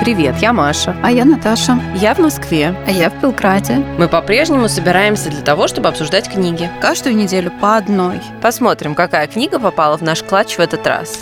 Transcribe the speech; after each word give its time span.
Привет, 0.00 0.36
я 0.40 0.54
Маша. 0.54 0.96
А 1.02 1.12
я 1.12 1.26
Наташа. 1.26 1.78
Я 1.94 2.14
в 2.14 2.18
Москве. 2.20 2.74
А 2.86 2.90
я 2.90 3.10
в 3.10 3.20
Белграде. 3.20 3.84
Мы 3.98 4.08
по-прежнему 4.08 4.66
собираемся 4.66 5.28
для 5.28 5.42
того, 5.42 5.68
чтобы 5.68 5.88
обсуждать 5.88 6.26
книги. 6.32 6.70
Каждую 6.80 7.14
неделю 7.14 7.52
по 7.60 7.76
одной. 7.76 8.18
Посмотрим, 8.40 8.94
какая 8.94 9.26
книга 9.26 9.60
попала 9.60 9.98
в 9.98 10.02
наш 10.02 10.22
клатч 10.22 10.56
в 10.56 10.60
этот 10.60 10.86
раз. 10.86 11.20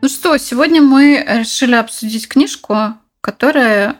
Ну 0.00 0.08
что, 0.08 0.38
сегодня 0.38 0.80
мы 0.80 1.24
решили 1.28 1.74
обсудить 1.74 2.28
книжку, 2.28 2.94
которая 3.20 3.96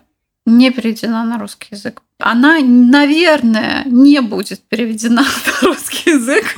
не 0.46 0.70
переведена 0.70 1.24
на 1.24 1.36
русский 1.40 1.74
язык. 1.74 2.00
Она, 2.20 2.60
наверное, 2.60 3.82
не 3.86 4.20
будет 4.20 4.60
переведена 4.68 5.24
на 5.46 5.68
русский 5.68 6.10
язык, 6.10 6.56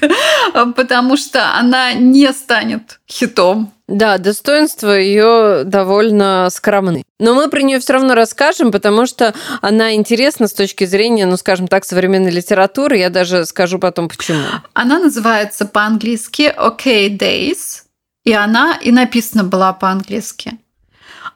потому 0.77 1.17
что 1.17 1.57
она 1.57 1.95
не 1.95 2.31
станет 2.35 3.01
хитом. 3.11 3.73
Да, 3.93 4.17
достоинства 4.17 4.99
ее 4.99 5.65
довольно 5.65 6.49
скромны. 6.51 7.05
Но 7.19 7.35
мы 7.35 7.51
про 7.51 7.61
нее 7.61 7.79
все 7.79 7.93
равно 7.93 8.15
расскажем, 8.15 8.73
потому 8.73 9.05
что 9.05 9.35
она 9.61 9.95
интересна 9.95 10.49
с 10.49 10.55
точки 10.55 10.87
зрения, 10.87 11.27
ну, 11.27 11.37
скажем 11.37 11.69
так, 11.69 11.85
современной 11.85 12.31
литературы. 12.31 12.97
Я 12.97 13.11
даже 13.11 13.45
скажу 13.45 13.79
потом 13.79 14.09
почему. 14.09 14.41
Она 14.73 14.99
называется 14.99 15.67
по-английски 15.67 16.55
«Okay 16.59 17.11
Days», 17.19 17.83
и 18.25 18.33
она 18.33 18.79
и 18.81 18.91
написана 18.93 19.45
была 19.45 19.75
по-английски. 19.75 20.59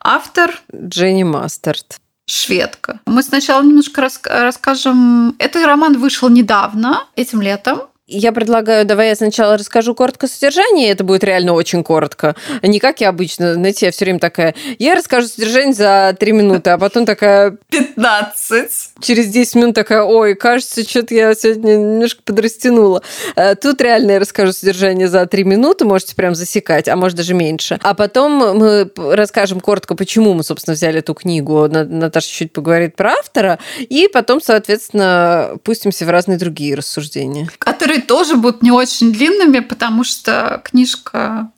Автор 0.00 0.59
Дженни 0.75 1.25
Мастерд 1.25 1.98
шведка. 2.27 3.00
Мы 3.06 3.23
сначала 3.23 3.62
немножко 3.62 4.00
рас 4.00 4.19
расскажем. 4.25 5.36
Этот 5.38 5.64
роман 5.66 5.98
вышел 5.98 6.28
недавно, 6.30 7.05
этим 7.16 7.42
летом. 7.42 7.83
Я 8.09 8.30
предлагаю, 8.30 8.84
давай 8.84 9.09
я 9.09 9.16
сначала 9.16 9.59
расскажу 9.59 9.92
коротко 9.92 10.28
содержание, 10.28 10.91
это 10.91 11.02
будет 11.02 11.24
реально 11.24 11.55
очень 11.55 11.83
коротко. 11.83 12.37
Не 12.62 12.78
как 12.78 13.01
я 13.01 13.09
обычно, 13.09 13.55
знаете, 13.55 13.87
я 13.87 13.92
все 13.92 14.05
время 14.05 14.20
такая, 14.20 14.55
я 14.78 14.95
расскажу 14.95 15.27
содержание 15.27 15.74
за 15.74 16.16
три 16.19 16.30
минуты, 16.30 16.70
а 16.70 16.78
потом 16.78 17.05
такая... 17.05 17.56
15. 17.70 18.70
Через 19.00 19.27
10 19.27 19.55
минут 19.56 19.75
такая, 19.75 20.05
ой, 20.05 20.36
кажется, 20.36 20.89
что-то 20.89 21.14
я 21.14 21.34
сегодня 21.34 21.72
немножко 21.72 22.22
подрастянула. 22.25 23.03
Э, 23.34 23.56
тут 23.56 23.81
реально 23.81 24.12
я 24.12 24.19
расскажу 24.20 24.53
содержание 24.53 25.09
за 25.09 25.27
три 25.27 25.42
минуты, 25.42 25.84
можете 25.84 26.14
прям 26.14 26.36
засекать, 26.36 26.86
а 26.86 26.94
может 26.94 27.16
даже 27.16 27.34
меньше. 27.34 27.81
А 27.83 27.94
потом 27.94 28.56
мы 28.56 28.88
расскажем 28.97 29.59
коротко, 29.59 29.97
почему 29.97 30.33
мы, 30.33 30.44
собственно, 30.44 30.77
взяли 30.77 31.00
эту 31.00 31.14
книгу. 31.14 31.66
Наташа 31.66 32.31
чуть 32.31 32.53
поговорит 32.53 32.94
про 32.94 33.14
автора, 33.14 33.59
и 33.81 34.09
потом, 34.12 34.41
соответственно, 34.41 35.56
пустимся 35.64 36.06
в 36.06 36.11
разные 36.11 36.38
другие 36.38 36.77
рассуждения. 36.77 37.48
Которые 37.59 37.95
которые 37.97 38.02
тоже 38.02 38.36
будут 38.36 38.62
не 38.62 38.70
очень 38.70 39.12
длинными, 39.12 39.61
потому 39.61 40.05
что 40.05 40.61
книжка, 40.64 41.50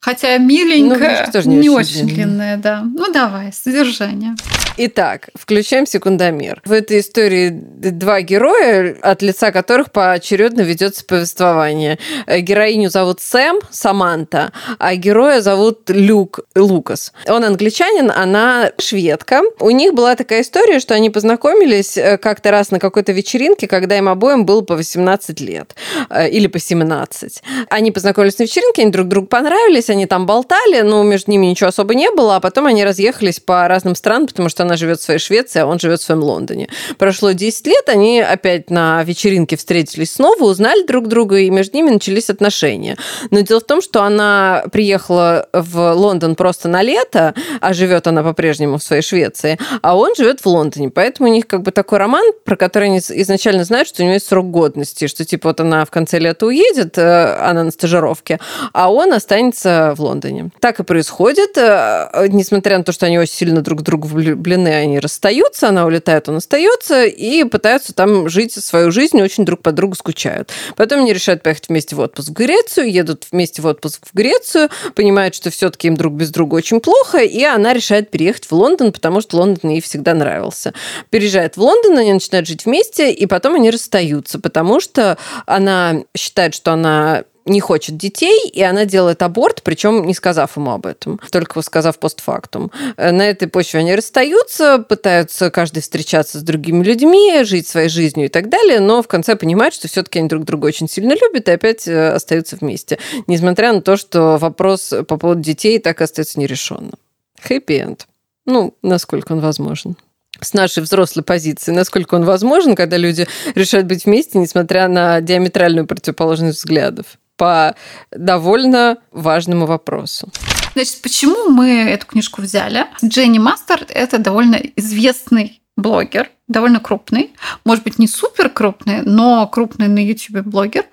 хотя 0.00 0.36
миленькая, 0.38 1.26
ну, 1.26 1.32
тоже 1.32 1.48
не, 1.48 1.56
не 1.56 1.70
очень, 1.70 2.04
очень 2.04 2.14
длинная, 2.14 2.56
да. 2.56 2.82
Ну 2.82 3.12
давай, 3.12 3.52
содержание. 3.52 4.34
Итак, 4.82 5.28
включаем 5.34 5.84
секундомер. 5.84 6.62
В 6.64 6.72
этой 6.72 7.00
истории 7.00 7.50
два 7.50 8.22
героя, 8.22 8.96
от 9.02 9.20
лица 9.20 9.52
которых 9.52 9.92
поочередно 9.92 10.62
ведется 10.62 11.04
повествование. 11.04 11.98
Героиню 12.26 12.88
зовут 12.88 13.20
Сэм, 13.20 13.60
Саманта, 13.70 14.52
а 14.78 14.94
героя 14.94 15.42
зовут 15.42 15.90
Люк, 15.90 16.40
Лукас. 16.54 17.12
Он 17.28 17.44
англичанин, 17.44 18.10
она 18.10 18.72
шведка. 18.78 19.42
У 19.58 19.68
них 19.68 19.92
была 19.92 20.16
такая 20.16 20.40
история, 20.40 20.80
что 20.80 20.94
они 20.94 21.10
познакомились 21.10 21.98
э, 21.98 22.16
как-то 22.16 22.50
раз 22.50 22.70
на 22.70 22.78
какой-то 22.78 23.12
вечеринке, 23.12 23.66
когда 23.66 23.98
им 23.98 24.08
обоим 24.08 24.46
было 24.46 24.62
по 24.62 24.76
18 24.76 25.40
лет. 25.40 25.74
Э, 26.08 26.26
или 26.26 26.46
по 26.46 26.58
17. 26.58 27.42
Они 27.68 27.90
познакомились 27.90 28.38
на 28.38 28.44
вечеринке, 28.44 28.82
они 28.82 28.92
друг 28.92 29.08
другу 29.08 29.26
понравились, 29.26 29.89
они 29.90 30.06
там 30.06 30.26
болтали, 30.26 30.80
но 30.80 31.02
между 31.02 31.30
ними 31.30 31.46
ничего 31.46 31.68
особо 31.68 31.94
не 31.94 32.10
было, 32.10 32.36
а 32.36 32.40
потом 32.40 32.66
они 32.66 32.84
разъехались 32.84 33.40
по 33.40 33.68
разным 33.68 33.94
странам, 33.94 34.26
потому 34.26 34.48
что 34.48 34.62
она 34.62 34.76
живет 34.76 35.00
в 35.00 35.02
своей 35.02 35.20
Швеции, 35.20 35.60
а 35.60 35.66
он 35.66 35.78
живет 35.78 36.00
в 36.00 36.04
своем 36.04 36.22
Лондоне. 36.22 36.68
Прошло 36.98 37.32
10 37.32 37.66
лет, 37.66 37.88
они 37.88 38.20
опять 38.20 38.70
на 38.70 39.02
вечеринке 39.04 39.56
встретились 39.56 40.12
снова, 40.12 40.44
узнали 40.44 40.86
друг 40.86 41.08
друга, 41.08 41.38
и 41.38 41.50
между 41.50 41.76
ними 41.76 41.90
начались 41.90 42.30
отношения. 42.30 42.96
Но 43.30 43.40
дело 43.40 43.60
в 43.60 43.64
том, 43.64 43.82
что 43.82 44.02
она 44.02 44.64
приехала 44.72 45.48
в 45.52 45.92
Лондон 45.94 46.34
просто 46.34 46.68
на 46.68 46.82
лето, 46.82 47.34
а 47.60 47.74
живет 47.74 48.06
она 48.06 48.22
по-прежнему 48.22 48.78
в 48.78 48.82
своей 48.82 49.02
Швеции, 49.02 49.58
а 49.82 49.96
он 49.96 50.14
живет 50.14 50.40
в 50.40 50.46
Лондоне. 50.46 50.90
Поэтому 50.90 51.28
у 51.28 51.32
них 51.32 51.46
как 51.46 51.62
бы 51.62 51.70
такой 51.70 51.98
роман, 51.98 52.24
про 52.44 52.56
который 52.56 52.88
они 52.88 52.98
изначально 52.98 53.64
знают, 53.64 53.88
что 53.88 54.02
у 54.02 54.04
него 54.04 54.14
есть 54.14 54.26
срок 54.26 54.50
годности, 54.50 55.06
что 55.06 55.24
типа 55.24 55.48
вот 55.48 55.60
она 55.60 55.84
в 55.84 55.90
конце 55.90 56.18
лета 56.18 56.46
уедет, 56.46 56.98
э, 56.98 57.36
она 57.40 57.64
на 57.64 57.70
стажировке, 57.70 58.38
а 58.72 58.92
он 58.92 59.12
останется 59.12 59.79
в 59.94 60.00
Лондоне. 60.00 60.50
Так 60.60 60.80
и 60.80 60.82
происходит, 60.82 61.56
э, 61.56 62.26
несмотря 62.28 62.78
на 62.78 62.84
то, 62.84 62.92
что 62.92 63.06
они 63.06 63.18
очень 63.18 63.34
сильно 63.34 63.62
друг 63.62 63.80
влюблены 63.80 64.40
влюблены, 64.40 64.68
они 64.68 64.98
расстаются, 64.98 65.68
она 65.68 65.86
улетает, 65.86 66.28
он 66.28 66.36
остается, 66.36 67.04
и 67.04 67.44
пытаются 67.44 67.94
там 67.94 68.28
жить 68.28 68.52
свою 68.52 68.90
жизнь, 68.90 69.20
очень 69.20 69.44
друг 69.44 69.62
по 69.62 69.72
другу 69.72 69.94
скучают. 69.94 70.50
Потом 70.76 71.00
они 71.00 71.12
решают 71.12 71.42
поехать 71.42 71.68
вместе 71.68 71.96
в 71.96 72.00
отпуск 72.00 72.30
в 72.30 72.32
Грецию, 72.32 72.90
едут 72.90 73.26
вместе 73.30 73.62
в 73.62 73.66
отпуск 73.66 74.06
в 74.06 74.14
Грецию, 74.14 74.70
понимают, 74.94 75.34
что 75.34 75.50
все-таки 75.50 75.88
им 75.88 75.96
друг 75.96 76.14
без 76.14 76.30
друга 76.30 76.54
очень 76.54 76.80
плохо, 76.80 77.18
и 77.18 77.42
она 77.42 77.72
решает 77.72 78.10
переехать 78.10 78.46
в 78.46 78.52
Лондон, 78.52 78.92
потому 78.92 79.20
что 79.20 79.36
Лондон 79.36 79.70
ей 79.70 79.80
всегда 79.80 80.14
нравился. 80.14 80.72
Переезжает 81.10 81.56
в 81.56 81.60
Лондон, 81.60 81.98
они 81.98 82.12
начинают 82.12 82.46
жить 82.46 82.64
вместе, 82.64 83.12
и 83.12 83.26
потом 83.26 83.54
они 83.54 83.70
расстаются, 83.70 84.38
потому 84.38 84.80
что 84.80 85.18
она 85.46 86.02
считает, 86.16 86.54
что 86.54 86.72
она 86.72 87.24
не 87.44 87.60
хочет 87.60 87.96
детей, 87.96 88.48
и 88.48 88.62
она 88.62 88.84
делает 88.84 89.22
аборт, 89.22 89.62
причем 89.62 90.06
не 90.06 90.14
сказав 90.14 90.56
ему 90.56 90.72
об 90.72 90.86
этом, 90.86 91.20
только 91.30 91.62
сказав 91.62 91.98
постфактум. 91.98 92.70
Э, 92.96 93.10
на 93.12 93.28
этой 93.28 93.48
почве 93.48 93.80
они 93.80 93.94
расстаются, 93.94 94.78
пытаются 94.78 95.50
каждый 95.50 95.82
встречаться 95.82 96.38
с 96.38 96.42
другими 96.42 96.84
людьми, 96.84 97.42
жить 97.44 97.66
своей 97.66 97.88
жизнью 97.88 98.26
и 98.26 98.28
так 98.28 98.48
далее, 98.48 98.80
но 98.80 99.02
в 99.02 99.08
конце 99.08 99.36
понимают, 99.36 99.74
что 99.74 99.88
все-таки 99.88 100.18
они 100.18 100.28
друг 100.28 100.44
друга 100.44 100.66
очень 100.66 100.88
сильно 100.88 101.14
любят 101.14 101.48
и 101.48 101.52
опять 101.52 101.86
э, 101.88 102.10
остаются 102.10 102.56
вместе, 102.56 102.98
несмотря 103.26 103.72
на 103.72 103.82
то, 103.82 103.96
что 103.96 104.36
вопрос 104.38 104.92
по 105.08 105.16
поводу 105.16 105.40
детей 105.40 105.78
так 105.78 106.00
и 106.00 106.04
остается 106.04 106.38
нерешенным. 106.38 106.94
Хэппи-энд. 107.42 108.06
Ну, 108.46 108.74
насколько 108.82 109.32
он 109.32 109.40
возможен 109.40 109.96
с 110.40 110.54
нашей 110.54 110.82
взрослой 110.82 111.22
позиции, 111.22 111.72
насколько 111.72 112.14
он 112.14 112.24
возможен, 112.24 112.74
когда 112.74 112.96
люди 112.96 113.26
решают 113.54 113.86
быть 113.86 114.06
вместе, 114.06 114.38
несмотря 114.38 114.88
на 114.88 115.20
диаметральную 115.20 115.86
противоположность 115.86 116.58
взглядов 116.58 117.18
по 117.40 117.74
довольно 118.10 118.98
важному 119.12 119.64
вопросу. 119.64 120.28
Значит, 120.74 121.00
почему 121.00 121.48
мы 121.48 121.70
эту 121.90 122.04
книжку 122.06 122.42
взяли? 122.42 122.84
Дженни 123.02 123.38
Мастерд– 123.38 123.90
это 123.94 124.18
довольно 124.18 124.56
известный 124.76 125.62
блогер, 125.74 126.28
довольно 126.48 126.80
крупный. 126.80 127.32
Может 127.64 127.84
быть, 127.84 127.98
не 127.98 128.08
супер 128.08 128.50
крупный, 128.50 129.00
но 129.06 129.46
крупный 129.46 129.88
на 129.88 130.04
YouTube 130.04 130.44
блогер. 130.44 130.84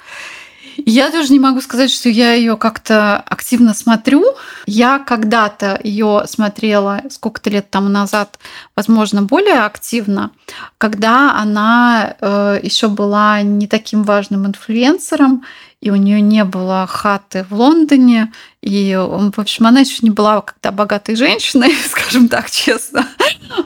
Я 0.86 1.10
даже 1.10 1.34
не 1.34 1.40
могу 1.40 1.60
сказать, 1.60 1.92
что 1.92 2.08
я 2.08 2.34
ее 2.34 2.56
как-то 2.56 3.18
активно 3.18 3.74
смотрю. 3.74 4.24
Я 4.66 5.00
когда-то 5.00 5.80
ее 5.84 6.24
смотрела 6.28 7.02
сколько-то 7.10 7.50
лет 7.50 7.70
тому 7.70 7.90
назад, 7.90 8.40
возможно, 8.76 9.24
более 9.24 9.66
активно, 9.66 10.32
когда 10.78 11.36
она 11.36 12.16
э, 12.22 12.60
еще 12.62 12.88
была 12.88 13.42
не 13.42 13.68
таким 13.68 14.04
важным 14.04 14.46
инфлюенсером, 14.46 15.44
и 15.82 15.92
у 15.92 15.96
нее 15.96 16.22
не 16.22 16.44
было 16.44 16.88
хаты 16.88 17.46
в 17.50 17.54
Лондоне, 17.54 18.34
и, 18.62 18.96
в 18.96 19.40
общем, 19.40 19.68
она 19.68 19.82
еще 19.82 20.00
не 20.02 20.10
была 20.10 20.42
когда 20.42 20.72
богатой 20.72 21.16
женщиной, 21.16 21.74
скажем 21.90 22.28
так 22.28 22.50
честно. 22.50 23.08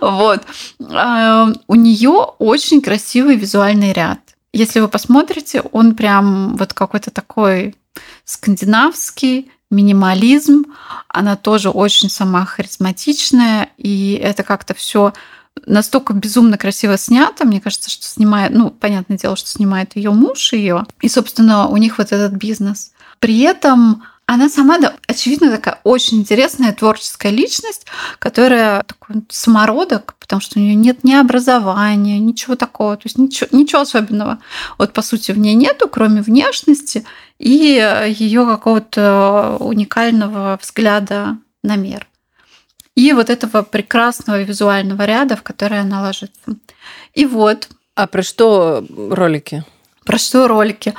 Вот. 0.02 0.42
А, 0.94 1.48
у 1.68 1.76
нее 1.76 2.28
очень 2.38 2.82
красивый 2.82 3.36
визуальный 3.36 3.94
ряд. 3.94 4.20
Если 4.54 4.82
вы 4.82 4.90
посмотрите, 4.90 5.62
он 5.72 5.96
прям 5.96 6.58
вот 6.58 6.74
какой-то 6.74 7.12
такой 7.12 7.76
скандинавский, 8.26 9.50
минимализм. 9.72 10.66
Она 11.08 11.36
тоже 11.36 11.70
очень 11.70 12.10
сама 12.10 12.46
харизматичная, 12.46 13.70
и 13.78 14.20
это 14.22 14.44
как-то 14.44 14.74
все 14.74 15.14
настолько 15.66 16.14
безумно 16.14 16.58
красиво 16.58 16.98
снято. 16.98 17.46
Мне 17.46 17.62
кажется, 17.62 17.90
что 17.90 18.06
снимает, 18.06 18.52
ну, 18.54 18.70
понятное 18.70 19.18
дело, 19.18 19.36
что 19.36 19.50
снимает 19.50 19.96
ее 19.96 20.12
муж 20.12 20.54
ее. 20.54 20.86
И, 21.02 21.10
собственно, 21.10 21.68
у 21.68 21.78
них 21.78 21.98
вот 21.98 22.12
этот 22.12 22.34
бизнес. 22.34 22.92
При 23.20 23.40
этом 23.42 24.04
она 24.26 24.48
сама, 24.48 24.78
да, 24.78 24.94
очевидно, 25.08 25.52
такая 25.52 25.80
очень 25.84 26.20
интересная 26.20 26.72
творческая 26.72 27.32
личность, 27.32 27.86
которая 28.18 28.84
такой 28.84 29.24
самородок, 29.30 30.16
потому 30.20 30.42
что 30.42 30.58
у 30.58 30.62
нее 30.62 30.74
нет 30.74 31.04
ни 31.04 31.14
образования, 31.14 32.18
ничего 32.18 32.56
такого, 32.56 32.96
то 32.96 33.04
есть 33.06 33.18
ничего, 33.18 33.50
ничего 33.52 33.82
особенного. 33.82 34.40
Вот 34.78 34.94
по 34.94 35.02
сути 35.02 35.34
в 35.34 35.38
ней 35.38 35.54
нету, 35.54 35.90
кроме 35.90 36.22
внешности 36.22 37.04
и 37.40 38.06
ее 38.08 38.46
какого-то 38.46 39.58
уникального 39.60 40.58
взгляда 40.62 41.38
на 41.62 41.76
мир 41.76 42.08
и 42.96 43.14
вот 43.14 43.30
этого 43.30 43.62
прекрасного 43.64 44.42
визуального 44.44 45.04
ряда, 45.06 45.36
в 45.36 45.44
который 45.44 45.80
она 45.80 46.02
ложится. 46.02 46.58
И 47.14 47.26
вот. 47.26 47.70
А 47.96 48.08
про 48.08 48.24
что 48.24 48.86
ролики? 48.90 49.64
Про 50.06 50.18
что 50.18 50.48
ролики? 50.48 50.94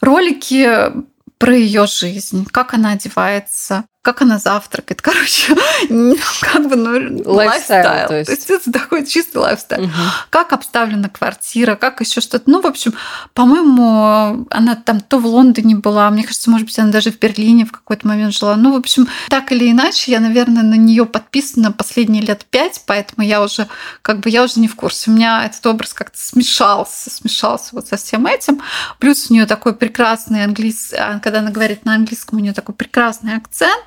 Ролики 0.00 0.92
про 1.38 1.54
ее 1.54 1.86
жизнь, 1.86 2.46
как 2.50 2.74
она 2.74 2.92
одевается, 2.92 3.84
как 4.08 4.22
она 4.22 4.38
завтракает. 4.38 5.02
Короче, 5.02 5.54
как 6.40 6.66
бы, 6.66 6.76
ну, 6.76 7.30
lifestyle. 7.30 8.08
То 8.08 8.16
есть. 8.16 8.26
то 8.26 8.32
есть 8.32 8.50
это 8.50 8.72
такой 8.72 9.04
чистый 9.04 9.36
lifestyle. 9.36 9.84
Угу. 9.84 9.92
Как 10.30 10.54
обставлена 10.54 11.10
квартира, 11.10 11.74
как 11.74 12.00
еще 12.00 12.22
что-то. 12.22 12.50
Ну, 12.50 12.62
в 12.62 12.66
общем, 12.66 12.94
по-моему, 13.34 14.46
она 14.48 14.76
там 14.76 15.00
то 15.00 15.18
в 15.18 15.26
Лондоне 15.26 15.76
была, 15.76 16.08
мне 16.08 16.22
кажется, 16.22 16.48
может 16.48 16.66
быть, 16.66 16.78
она 16.78 16.90
даже 16.90 17.12
в 17.12 17.18
Берлине 17.18 17.66
в 17.66 17.72
какой-то 17.72 18.08
момент 18.08 18.32
жила. 18.34 18.56
Ну, 18.56 18.72
в 18.72 18.76
общем, 18.76 19.06
так 19.28 19.52
или 19.52 19.70
иначе, 19.70 20.10
я, 20.10 20.20
наверное, 20.20 20.62
на 20.62 20.76
нее 20.76 21.04
подписана 21.04 21.70
последние 21.70 22.22
лет 22.22 22.46
пять, 22.46 22.80
поэтому 22.86 23.26
я 23.26 23.42
уже, 23.42 23.68
как 24.00 24.20
бы, 24.20 24.30
я 24.30 24.42
уже 24.42 24.58
не 24.58 24.68
в 24.68 24.74
курсе. 24.74 25.10
У 25.10 25.14
меня 25.14 25.44
этот 25.44 25.66
образ 25.66 25.92
как-то 25.92 26.18
смешался, 26.18 27.10
смешался 27.10 27.68
вот 27.72 27.88
со 27.88 27.98
всем 27.98 28.26
этим. 28.26 28.62
Плюс 29.00 29.30
у 29.30 29.34
нее 29.34 29.44
такой 29.44 29.74
прекрасный 29.74 30.44
английский, 30.44 30.96
а, 30.96 31.18
когда 31.18 31.40
она 31.40 31.50
говорит 31.50 31.84
на 31.84 31.94
английском, 31.94 32.38
у 32.38 32.40
нее 32.40 32.54
такой 32.54 32.74
прекрасный 32.74 33.36
акцент. 33.36 33.84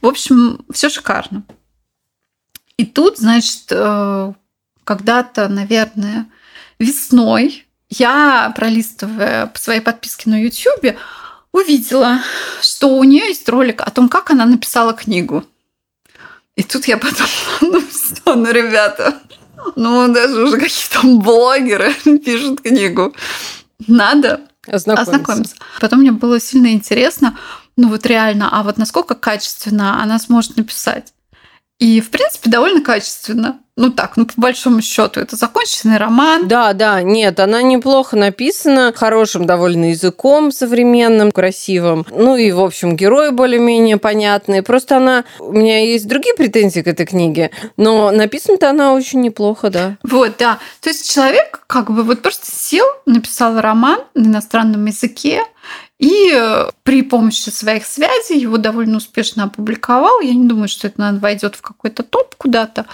В 0.00 0.06
общем, 0.06 0.64
все 0.72 0.88
шикарно. 0.88 1.44
И 2.76 2.84
тут, 2.84 3.18
значит, 3.18 3.64
э, 3.70 4.32
когда-то, 4.84 5.48
наверное, 5.48 6.26
весной 6.78 7.66
я, 7.88 8.52
пролистывая 8.56 9.46
по 9.46 9.58
своей 9.58 9.80
подписке 9.80 10.28
на 10.30 10.42
YouTube, 10.42 10.96
увидела, 11.52 12.20
что 12.60 12.88
у 12.98 13.04
нее 13.04 13.26
есть 13.28 13.48
ролик 13.48 13.80
о 13.80 13.90
том, 13.90 14.08
как 14.08 14.30
она 14.30 14.44
написала 14.44 14.92
книгу. 14.92 15.44
И 16.56 16.62
тут 16.62 16.86
я 16.86 16.96
подумала, 16.96 17.28
ну 17.60 17.82
все, 17.88 18.34
ну 18.34 18.50
ребята, 18.50 19.20
ну 19.76 20.12
даже 20.12 20.42
уже 20.44 20.58
какие-то 20.58 21.06
блогеры 21.06 21.94
пишут 22.24 22.62
книгу. 22.62 23.14
Надо 23.86 24.40
ознакомиться. 24.66 25.12
ознакомиться. 25.12 25.56
Потом 25.80 26.00
мне 26.00 26.12
было 26.12 26.40
сильно 26.40 26.72
интересно, 26.72 27.38
ну 27.76 27.88
вот 27.88 28.06
реально, 28.06 28.48
а 28.52 28.62
вот 28.62 28.78
насколько 28.78 29.14
качественно 29.14 30.02
она 30.02 30.18
сможет 30.18 30.56
написать. 30.56 31.12
И, 31.78 32.00
в 32.00 32.10
принципе, 32.10 32.48
довольно 32.48 32.80
качественно. 32.80 33.58
Ну 33.78 33.90
так, 33.90 34.16
ну 34.16 34.24
по 34.24 34.32
большому 34.38 34.80
счету, 34.80 35.20
это 35.20 35.36
законченный 35.36 35.98
роман. 35.98 36.48
Да, 36.48 36.72
да, 36.72 37.02
нет, 37.02 37.38
она 37.38 37.60
неплохо 37.60 38.16
написана, 38.16 38.94
хорошим 38.96 39.44
довольно 39.44 39.90
языком 39.90 40.50
современным, 40.50 41.30
красивым. 41.30 42.06
Ну 42.10 42.36
и, 42.36 42.50
в 42.52 42.60
общем, 42.60 42.96
герои 42.96 43.28
более-менее 43.28 43.98
понятные. 43.98 44.62
Просто 44.62 44.96
она... 44.96 45.24
У 45.38 45.52
меня 45.52 45.80
есть 45.84 46.08
другие 46.08 46.34
претензии 46.34 46.80
к 46.80 46.86
этой 46.86 47.04
книге, 47.04 47.50
но 47.76 48.10
написана-то 48.10 48.70
она 48.70 48.94
очень 48.94 49.20
неплохо, 49.20 49.68
да. 49.68 49.98
Вот, 50.02 50.36
да. 50.38 50.58
То 50.80 50.88
есть 50.88 51.12
человек 51.12 51.62
как 51.66 51.90
бы 51.90 52.02
вот 52.02 52.22
просто 52.22 52.46
сел, 52.50 52.86
написал 53.04 53.60
роман 53.60 54.00
на 54.14 54.28
иностранном 54.28 54.86
языке, 54.86 55.42
и 55.98 56.30
э, 56.34 56.68
при 56.82 57.02
помощи 57.02 57.48
своих 57.48 57.86
связей 57.86 58.38
его 58.38 58.58
довольно 58.58 58.98
успешно 58.98 59.44
опубликовал. 59.44 60.20
Я 60.20 60.34
не 60.34 60.46
думаю, 60.46 60.68
что 60.68 60.88
это 60.88 61.00
наверное, 61.00 61.20
войдет 61.20 61.56
в 61.56 61.62
какой-то 61.62 62.02
топ 62.02 62.34
куда-то, 62.34 62.86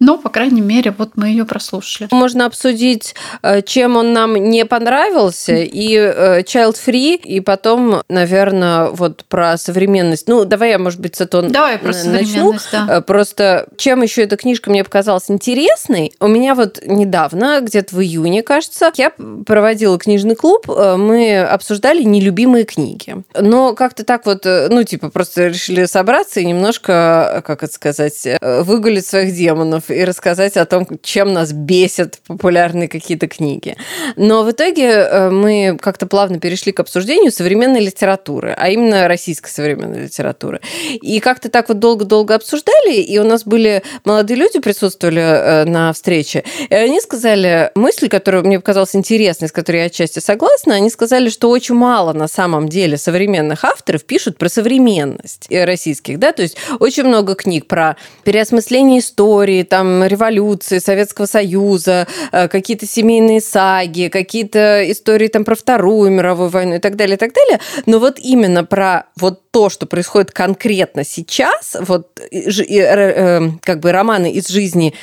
но, 0.00 0.18
по 0.18 0.28
крайней 0.28 0.60
мере, 0.60 0.94
вот 0.96 1.10
мы 1.16 1.28
ее 1.28 1.44
прослушали. 1.44 2.08
Можно 2.10 2.46
обсудить, 2.46 3.14
э, 3.42 3.62
чем 3.62 3.96
он 3.96 4.12
нам 4.12 4.34
не 4.34 4.64
понравился, 4.64 5.56
и 5.56 5.94
э, 5.94 6.40
Child 6.42 6.76
Free, 6.84 7.16
и 7.16 7.40
потом, 7.40 8.02
наверное, 8.08 8.88
вот 8.88 9.24
про 9.24 9.56
современность. 9.56 10.28
Ну, 10.28 10.44
давай 10.44 10.70
я, 10.70 10.78
может 10.78 11.00
быть, 11.00 11.16
с 11.16 11.20
этого 11.20 11.42
давай 11.42 11.78
про 11.78 11.92
начну. 12.04 12.54
Да. 12.72 13.00
Просто 13.02 13.68
чем 13.76 14.02
еще 14.02 14.22
эта 14.22 14.36
книжка 14.36 14.70
мне 14.70 14.84
показалась 14.84 15.30
интересной, 15.30 16.12
у 16.20 16.28
меня 16.28 16.54
вот 16.54 16.80
недавно, 16.84 17.60
где-то 17.60 17.94
в 17.94 18.00
июне, 18.00 18.42
кажется, 18.42 18.92
я 18.96 19.12
проводила 19.46 19.98
книжный 19.98 20.34
клуб, 20.34 20.66
мы 20.66 21.40
обсуждали 21.40 22.02
нелюбимые 22.02 22.38
любимые 22.38 22.64
книги. 22.64 23.16
Но 23.38 23.74
как-то 23.74 24.04
так 24.04 24.26
вот, 24.26 24.46
э, 24.46 24.68
ну, 24.70 24.84
типа, 24.84 25.10
просто 25.10 25.48
решили 25.48 25.84
собраться 25.86 26.40
и 26.40 26.46
немножко, 26.46 27.32
э, 27.36 27.42
как 27.42 27.62
это 27.62 27.72
сказать, 27.72 28.26
э, 28.26 28.62
выгулить 28.62 29.06
своих 29.06 29.34
демонов 29.34 29.87
и 29.90 30.04
рассказать 30.04 30.56
о 30.56 30.66
том, 30.66 30.86
чем 31.02 31.32
нас 31.32 31.52
бесят 31.52 32.18
популярные 32.26 32.88
какие-то 32.88 33.28
книги. 33.28 33.76
Но 34.16 34.42
в 34.42 34.50
итоге 34.50 35.28
мы 35.30 35.78
как-то 35.80 36.06
плавно 36.06 36.40
перешли 36.40 36.72
к 36.72 36.80
обсуждению 36.80 37.32
современной 37.32 37.80
литературы, 37.80 38.54
а 38.58 38.68
именно 38.68 39.08
российской 39.08 39.50
современной 39.50 40.02
литературы. 40.04 40.60
И 40.90 41.20
как-то 41.20 41.48
так 41.50 41.68
вот 41.68 41.78
долго-долго 41.78 42.34
обсуждали, 42.34 42.96
и 42.96 43.18
у 43.18 43.24
нас 43.24 43.44
были 43.44 43.82
молодые 44.04 44.36
люди 44.36 44.58
присутствовали 44.58 45.64
на 45.64 45.92
встрече, 45.92 46.44
и 46.68 46.74
они 46.74 47.00
сказали 47.00 47.70
мысли, 47.74 48.08
которые 48.08 48.42
мне 48.42 48.58
показалась 48.58 48.96
интересной, 48.96 49.48
с 49.48 49.52
которой 49.52 49.78
я 49.78 49.84
отчасти 49.84 50.18
согласна, 50.18 50.74
они 50.74 50.90
сказали, 50.90 51.28
что 51.28 51.50
очень 51.50 51.74
мало 51.74 52.12
на 52.12 52.28
самом 52.28 52.68
деле 52.68 52.96
современных 52.96 53.64
авторов 53.64 54.04
пишут 54.04 54.38
про 54.38 54.48
современность 54.48 55.46
российских, 55.50 56.18
да, 56.18 56.32
то 56.32 56.42
есть 56.42 56.56
очень 56.80 57.04
много 57.04 57.34
книг 57.34 57.66
про 57.66 57.96
переосмысление 58.24 59.00
истории, 59.00 59.62
там, 59.62 59.77
революции, 59.82 60.78
Советского 60.78 61.26
Союза, 61.26 62.06
э, 62.32 62.48
какие-то 62.48 62.86
семейные 62.86 63.40
саги, 63.40 64.08
какие-то 64.08 64.90
истории 64.90 65.28
там 65.28 65.44
про 65.44 65.54
Вторую 65.54 66.10
мировую 66.10 66.48
войну 66.48 66.76
и 66.76 66.78
так 66.78 66.96
далее, 66.96 67.16
и 67.16 67.18
так 67.18 67.32
далее. 67.32 67.60
Но 67.86 67.98
вот 67.98 68.18
именно 68.18 68.64
про 68.64 69.06
вот 69.16 69.50
то, 69.50 69.70
что 69.70 69.86
происходит 69.86 70.32
конкретно 70.32 71.04
сейчас, 71.04 71.76
вот 71.80 72.20
э, 72.30 73.50
как 73.62 73.80
бы 73.80 73.92
романы 73.92 74.32
из 74.32 74.48
жизни 74.48 74.94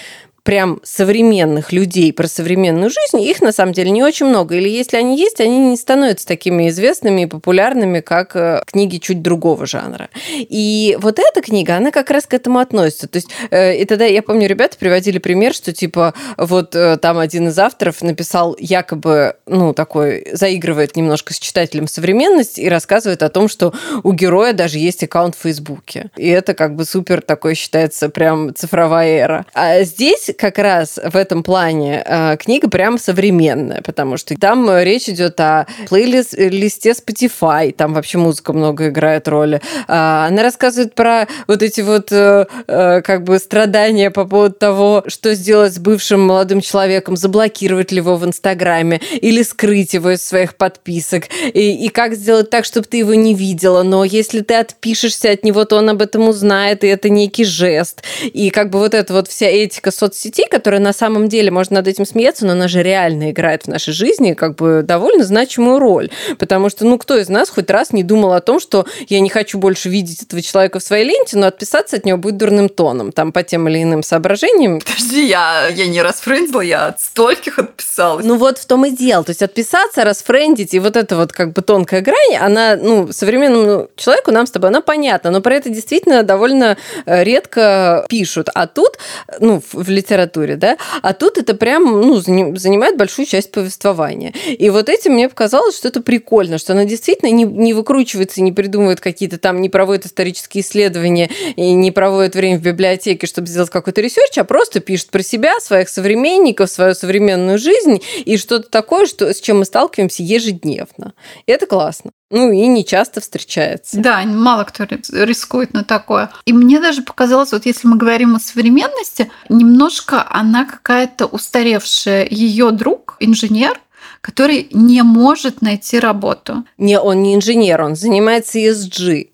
прям 0.45 0.80
современных 0.83 1.74
людей 1.74 2.13
про 2.13 2.27
современную 2.27 2.92
жизнь, 2.92 3.19
их 3.19 3.42
на 3.42 3.51
самом 3.51 3.74
деле 3.74 3.89
не 3.89 4.03
очень 4.03 4.27
много. 4.27 4.56
Или 4.56 4.69
если 4.69 4.95
они 4.95 5.18
есть, 5.18 5.42
они 5.42 5.57
не 5.57 5.75
становятся 5.75 6.27
такими 6.27 6.69
известными 6.69 7.21
и 7.21 7.25
популярными, 7.25 8.00
как 8.00 8.36
э, 8.36 8.62
книги 8.68 8.97
чуть 8.97 9.24
другого 9.24 9.65
жанра. 9.65 10.09
И 10.38 10.97
вот 11.01 11.18
эта 11.18 11.42
книга, 11.42 11.75
она 11.75 11.89
как 11.89 12.12
раз 12.12 12.27
к 12.27 12.33
этому 12.36 12.59
относится. 12.59 13.07
То 13.07 13.18
есть, 13.18 13.30
э, 13.50 13.75
и 13.75 13.86
тогда 13.86 14.06
я 14.06 14.21
помню, 14.21 14.47
ребята 14.47 14.77
приводили 14.77 15.18
пример, 15.18 15.51
что 15.51 15.74
типа 15.74 16.13
вот 16.38 16.75
э, 16.75 16.98
там 16.98 17.18
один 17.18 17.48
из 17.48 17.57
авторов 17.57 18.03
написал 18.03 18.56
якобы, 18.59 19.38
ну, 19.48 19.74
такой, 19.74 20.27
заигрывает 20.31 20.95
немножко 20.95 21.33
с 21.33 21.39
читателем 21.39 21.88
современность 21.88 22.59
и 22.59 22.69
рассказывает 22.69 23.24
о 23.24 23.30
том, 23.30 23.48
что 23.48 23.74
у 24.03 24.13
героя 24.13 24.53
даже 24.53 24.77
есть 24.77 25.03
аккаунт 25.03 25.36
в 25.36 25.41
Фейсбуке. 25.41 26.12
И 26.15 26.27
это 26.27 26.53
как 26.53 26.75
бы 26.75 26.86
супер 26.86 27.21
такой 27.21 27.56
считается 27.56 28.09
прям 28.09 28.53
цифровая 28.53 29.18
эра. 29.18 29.45
А 29.56 29.81
здесь 29.81 30.34
как 30.37 30.57
раз 30.57 30.99
в 31.03 31.15
этом 31.15 31.43
плане 31.43 32.03
э, 32.05 32.37
книга 32.37 32.69
прям 32.69 32.97
современная, 32.97 33.81
потому 33.81 34.17
что 34.17 34.35
там 34.35 34.69
речь 34.79 35.09
идет 35.09 35.39
о 35.39 35.67
плейлисте 35.89 36.91
Spotify, 36.91 37.71
там 37.73 37.93
вообще 37.93 38.17
музыка 38.17 38.53
много 38.53 38.89
играет 38.89 39.27
роли. 39.27 39.61
А, 39.87 40.27
она 40.27 40.43
рассказывает 40.43 40.95
про 40.95 41.27
вот 41.47 41.61
эти 41.61 41.81
вот 41.81 42.11
э, 42.11 42.45
э, 42.67 43.01
как 43.01 43.23
бы 43.23 43.39
страдания 43.39 44.11
по 44.11 44.25
поводу 44.25 44.55
того, 44.55 45.03
что 45.07 45.33
сделать 45.33 45.73
с 45.73 45.79
бывшим 45.79 46.21
молодым 46.21 46.62
человеком, 46.62 47.17
заблокировать 47.17 47.91
ли 47.91 47.98
его 47.98 48.15
в 48.17 48.25
Инстаграме 48.25 49.01
или 49.21 49.41
скрыть 49.43 49.93
его 49.93 50.12
из 50.12 50.25
своих 50.25 50.55
подписок, 50.55 51.25
и, 51.53 51.86
и 51.86 51.89
как 51.89 52.15
сделать 52.15 52.50
так, 52.50 52.65
чтобы 52.65 52.88
ты 52.88 52.98
его 52.98 53.13
не 53.13 53.33
видела, 53.33 53.83
но 53.83 54.03
если 54.03 54.41
ты 54.41 54.55
отпишешься 54.55 55.31
от 55.31 55.43
него, 55.43 55.65
то 55.65 55.77
он 55.77 55.89
об 55.89 56.01
этом 56.01 56.27
узнает, 56.27 56.83
и 56.83 56.88
это 56.88 57.10
некий 57.10 57.45
жест. 57.45 58.03
И 58.24 58.50
как 58.50 58.69
бы 58.69 58.79
вот 58.79 58.93
эта 58.93 59.13
вот 59.13 59.27
вся 59.27 59.48
этика 59.48 59.91
соцсетей 59.91 60.25
соцсетей, 60.25 60.48
которая 60.50 60.82
на 60.82 60.94
самом 60.94 61.29
деле, 61.29 61.51
можно 61.51 61.75
над 61.75 61.88
этим 61.88 62.05
смеяться, 62.05 62.46
но 62.46 62.53
она 62.53 62.67
же 62.67 62.82
реально 62.84 63.32
играет 63.32 63.63
в 63.63 63.67
нашей 63.67 63.94
жизни 63.94 64.34
как 64.34 64.55
бы 64.55 64.82
довольно 64.84 65.24
значимую 65.24 65.79
роль. 65.79 66.10
Потому 66.38 66.70
что, 66.70 66.86
ну, 66.86 66.98
кто 66.98 67.17
из 67.17 67.29
нас 67.29 67.50
хоть 67.50 67.70
раз 67.70 67.94
не 67.94 68.03
думал 68.03 68.34
о 68.34 68.41
том, 68.41 68.60
что 68.60 68.86
я 69.08 69.20
не 69.20 69.29
хочу 69.29 69.58
больше 69.58 69.89
видеть 69.89 70.24
этого 70.24 70.41
человека 70.41 70.79
в 70.79 70.84
своей 70.84 71.05
ленте, 71.05 71.38
но 71.38 71.48
отписаться 71.48 71.98
от 71.98 72.05
него 72.05 72.17
будет 72.17 72.38
дурным 72.38 72.70
тоном, 72.70 73.12
там, 73.12 73.32
по 73.32 73.44
тем 73.44 73.67
или 73.70 73.84
иным 73.84 74.03
соображениям. 74.03 74.79
Подожди, 74.79 75.27
я, 75.27 75.67
я 75.67 75.88
не 75.88 76.01
расфрендила, 76.01 76.62
я 76.62 76.88
от 76.88 77.01
стольких 77.01 77.60
отписалась. 77.60 78.25
Ну, 78.25 78.38
вот 78.38 78.58
в 78.58 78.65
том 78.65 78.86
и 78.86 78.91
дело. 78.91 79.24
То 79.24 79.32
есть 79.32 79.44
отписаться, 79.44 80.03
расфрендить, 80.03 80.74
и 80.74 80.79
вот 80.79 80.96
эта 80.96 81.15
вот 81.15 81.32
как 81.32 81.53
бы 81.53 81.62
тонкая 81.62 82.01
грань, 82.01 82.36
она, 82.39 82.75
ну, 82.75 83.12
современному 83.12 83.89
человеку, 83.96 84.32
нам 84.32 84.48
с 84.48 84.51
тобой, 84.51 84.70
она 84.70 84.82
понятна, 84.82 85.32
но 85.32 85.41
про 85.41 85.55
это 85.55 85.70
действительно 85.70 86.24
довольно 86.24 86.77
э, 87.05 87.24
редко 87.24 88.05
пишут. 88.10 88.50
А 88.53 88.67
тут, 88.67 88.98
ну, 89.39 89.62
в 89.72 89.89
литературе 89.89 90.14
литературе, 90.15 90.55
да, 90.55 90.77
а 91.01 91.13
тут 91.13 91.38
это 91.38 91.53
прям 91.53 91.84
ну, 91.84 92.15
занимает 92.15 92.98
большую 92.98 93.25
часть 93.25 93.51
повествования. 93.51 94.34
И 94.48 94.69
вот 94.69 94.89
этим 94.89 95.13
мне 95.13 95.29
показалось, 95.29 95.77
что 95.77 95.88
это 95.88 96.01
прикольно, 96.01 96.57
что 96.57 96.74
она 96.74 96.86
действительно 96.86 97.29
не, 97.29 97.43
не 97.43 97.74
выкручивается, 97.74 98.41
не 98.41 98.51
придумывает 98.51 99.01
какие-то 99.01 99.38
там, 99.38 99.62
не 99.62 99.69
проводит 99.69 100.05
исторические 100.05 100.63
исследования 100.63 101.29
и 101.55 101.74
не 101.74 101.91
проводит 101.91 102.36
время 102.36 102.57
в 102.57 102.62
библиотеке, 102.62 103.27
чтобы 103.27 103.48
сделать 103.48 103.69
какой-то 103.69 104.01
research, 104.01 104.38
а 104.38 104.43
просто 104.43 104.79
пишет 104.79 105.10
про 105.10 105.22
себя, 105.22 105.60
своих 105.60 105.89
современников, 105.89 106.69
свою 106.69 106.95
современную 106.95 107.57
жизнь 107.57 108.01
и 108.25 108.38
что-то 108.38 108.69
такое, 108.69 109.05
что, 109.05 109.34
с 109.34 109.39
чем 109.41 109.60
мы 109.60 109.65
сталкиваемся 109.65 110.24
ежедневно. 110.24 111.13
И 111.45 111.51
это 111.51 111.65
классно. 111.67 112.12
Ну 112.32 112.51
и 112.51 112.67
не 112.67 112.84
часто 112.84 113.22
встречается. 113.22 113.98
Да, 114.00 114.24
мало 114.25 114.63
кто 114.63 114.86
рискует 114.86 115.74
на 115.74 115.84
такое. 115.84 116.32
И 116.46 116.53
мне 116.53 116.79
даже 116.79 117.03
показалось, 117.03 117.51
вот 117.51 117.65
если 117.65 117.88
мы 117.88 117.98
говорим 117.98 118.36
о 118.36 118.39
современности, 118.39 119.32
немножко 119.50 120.25
она 120.29 120.65
какая-то 120.65 121.27
устаревшая. 121.27 122.27
Ее 122.29 122.72
друг, 122.72 123.15
инженер, 123.20 123.79
который 124.22 124.67
не 124.72 125.03
может 125.03 125.62
найти 125.62 126.00
работу. 126.00 126.65
Не, 126.77 127.00
он 127.00 127.22
не 127.22 127.36
инженер, 127.36 127.82
он 127.82 127.96
занимается 127.96 128.58
ESG. 128.58 129.29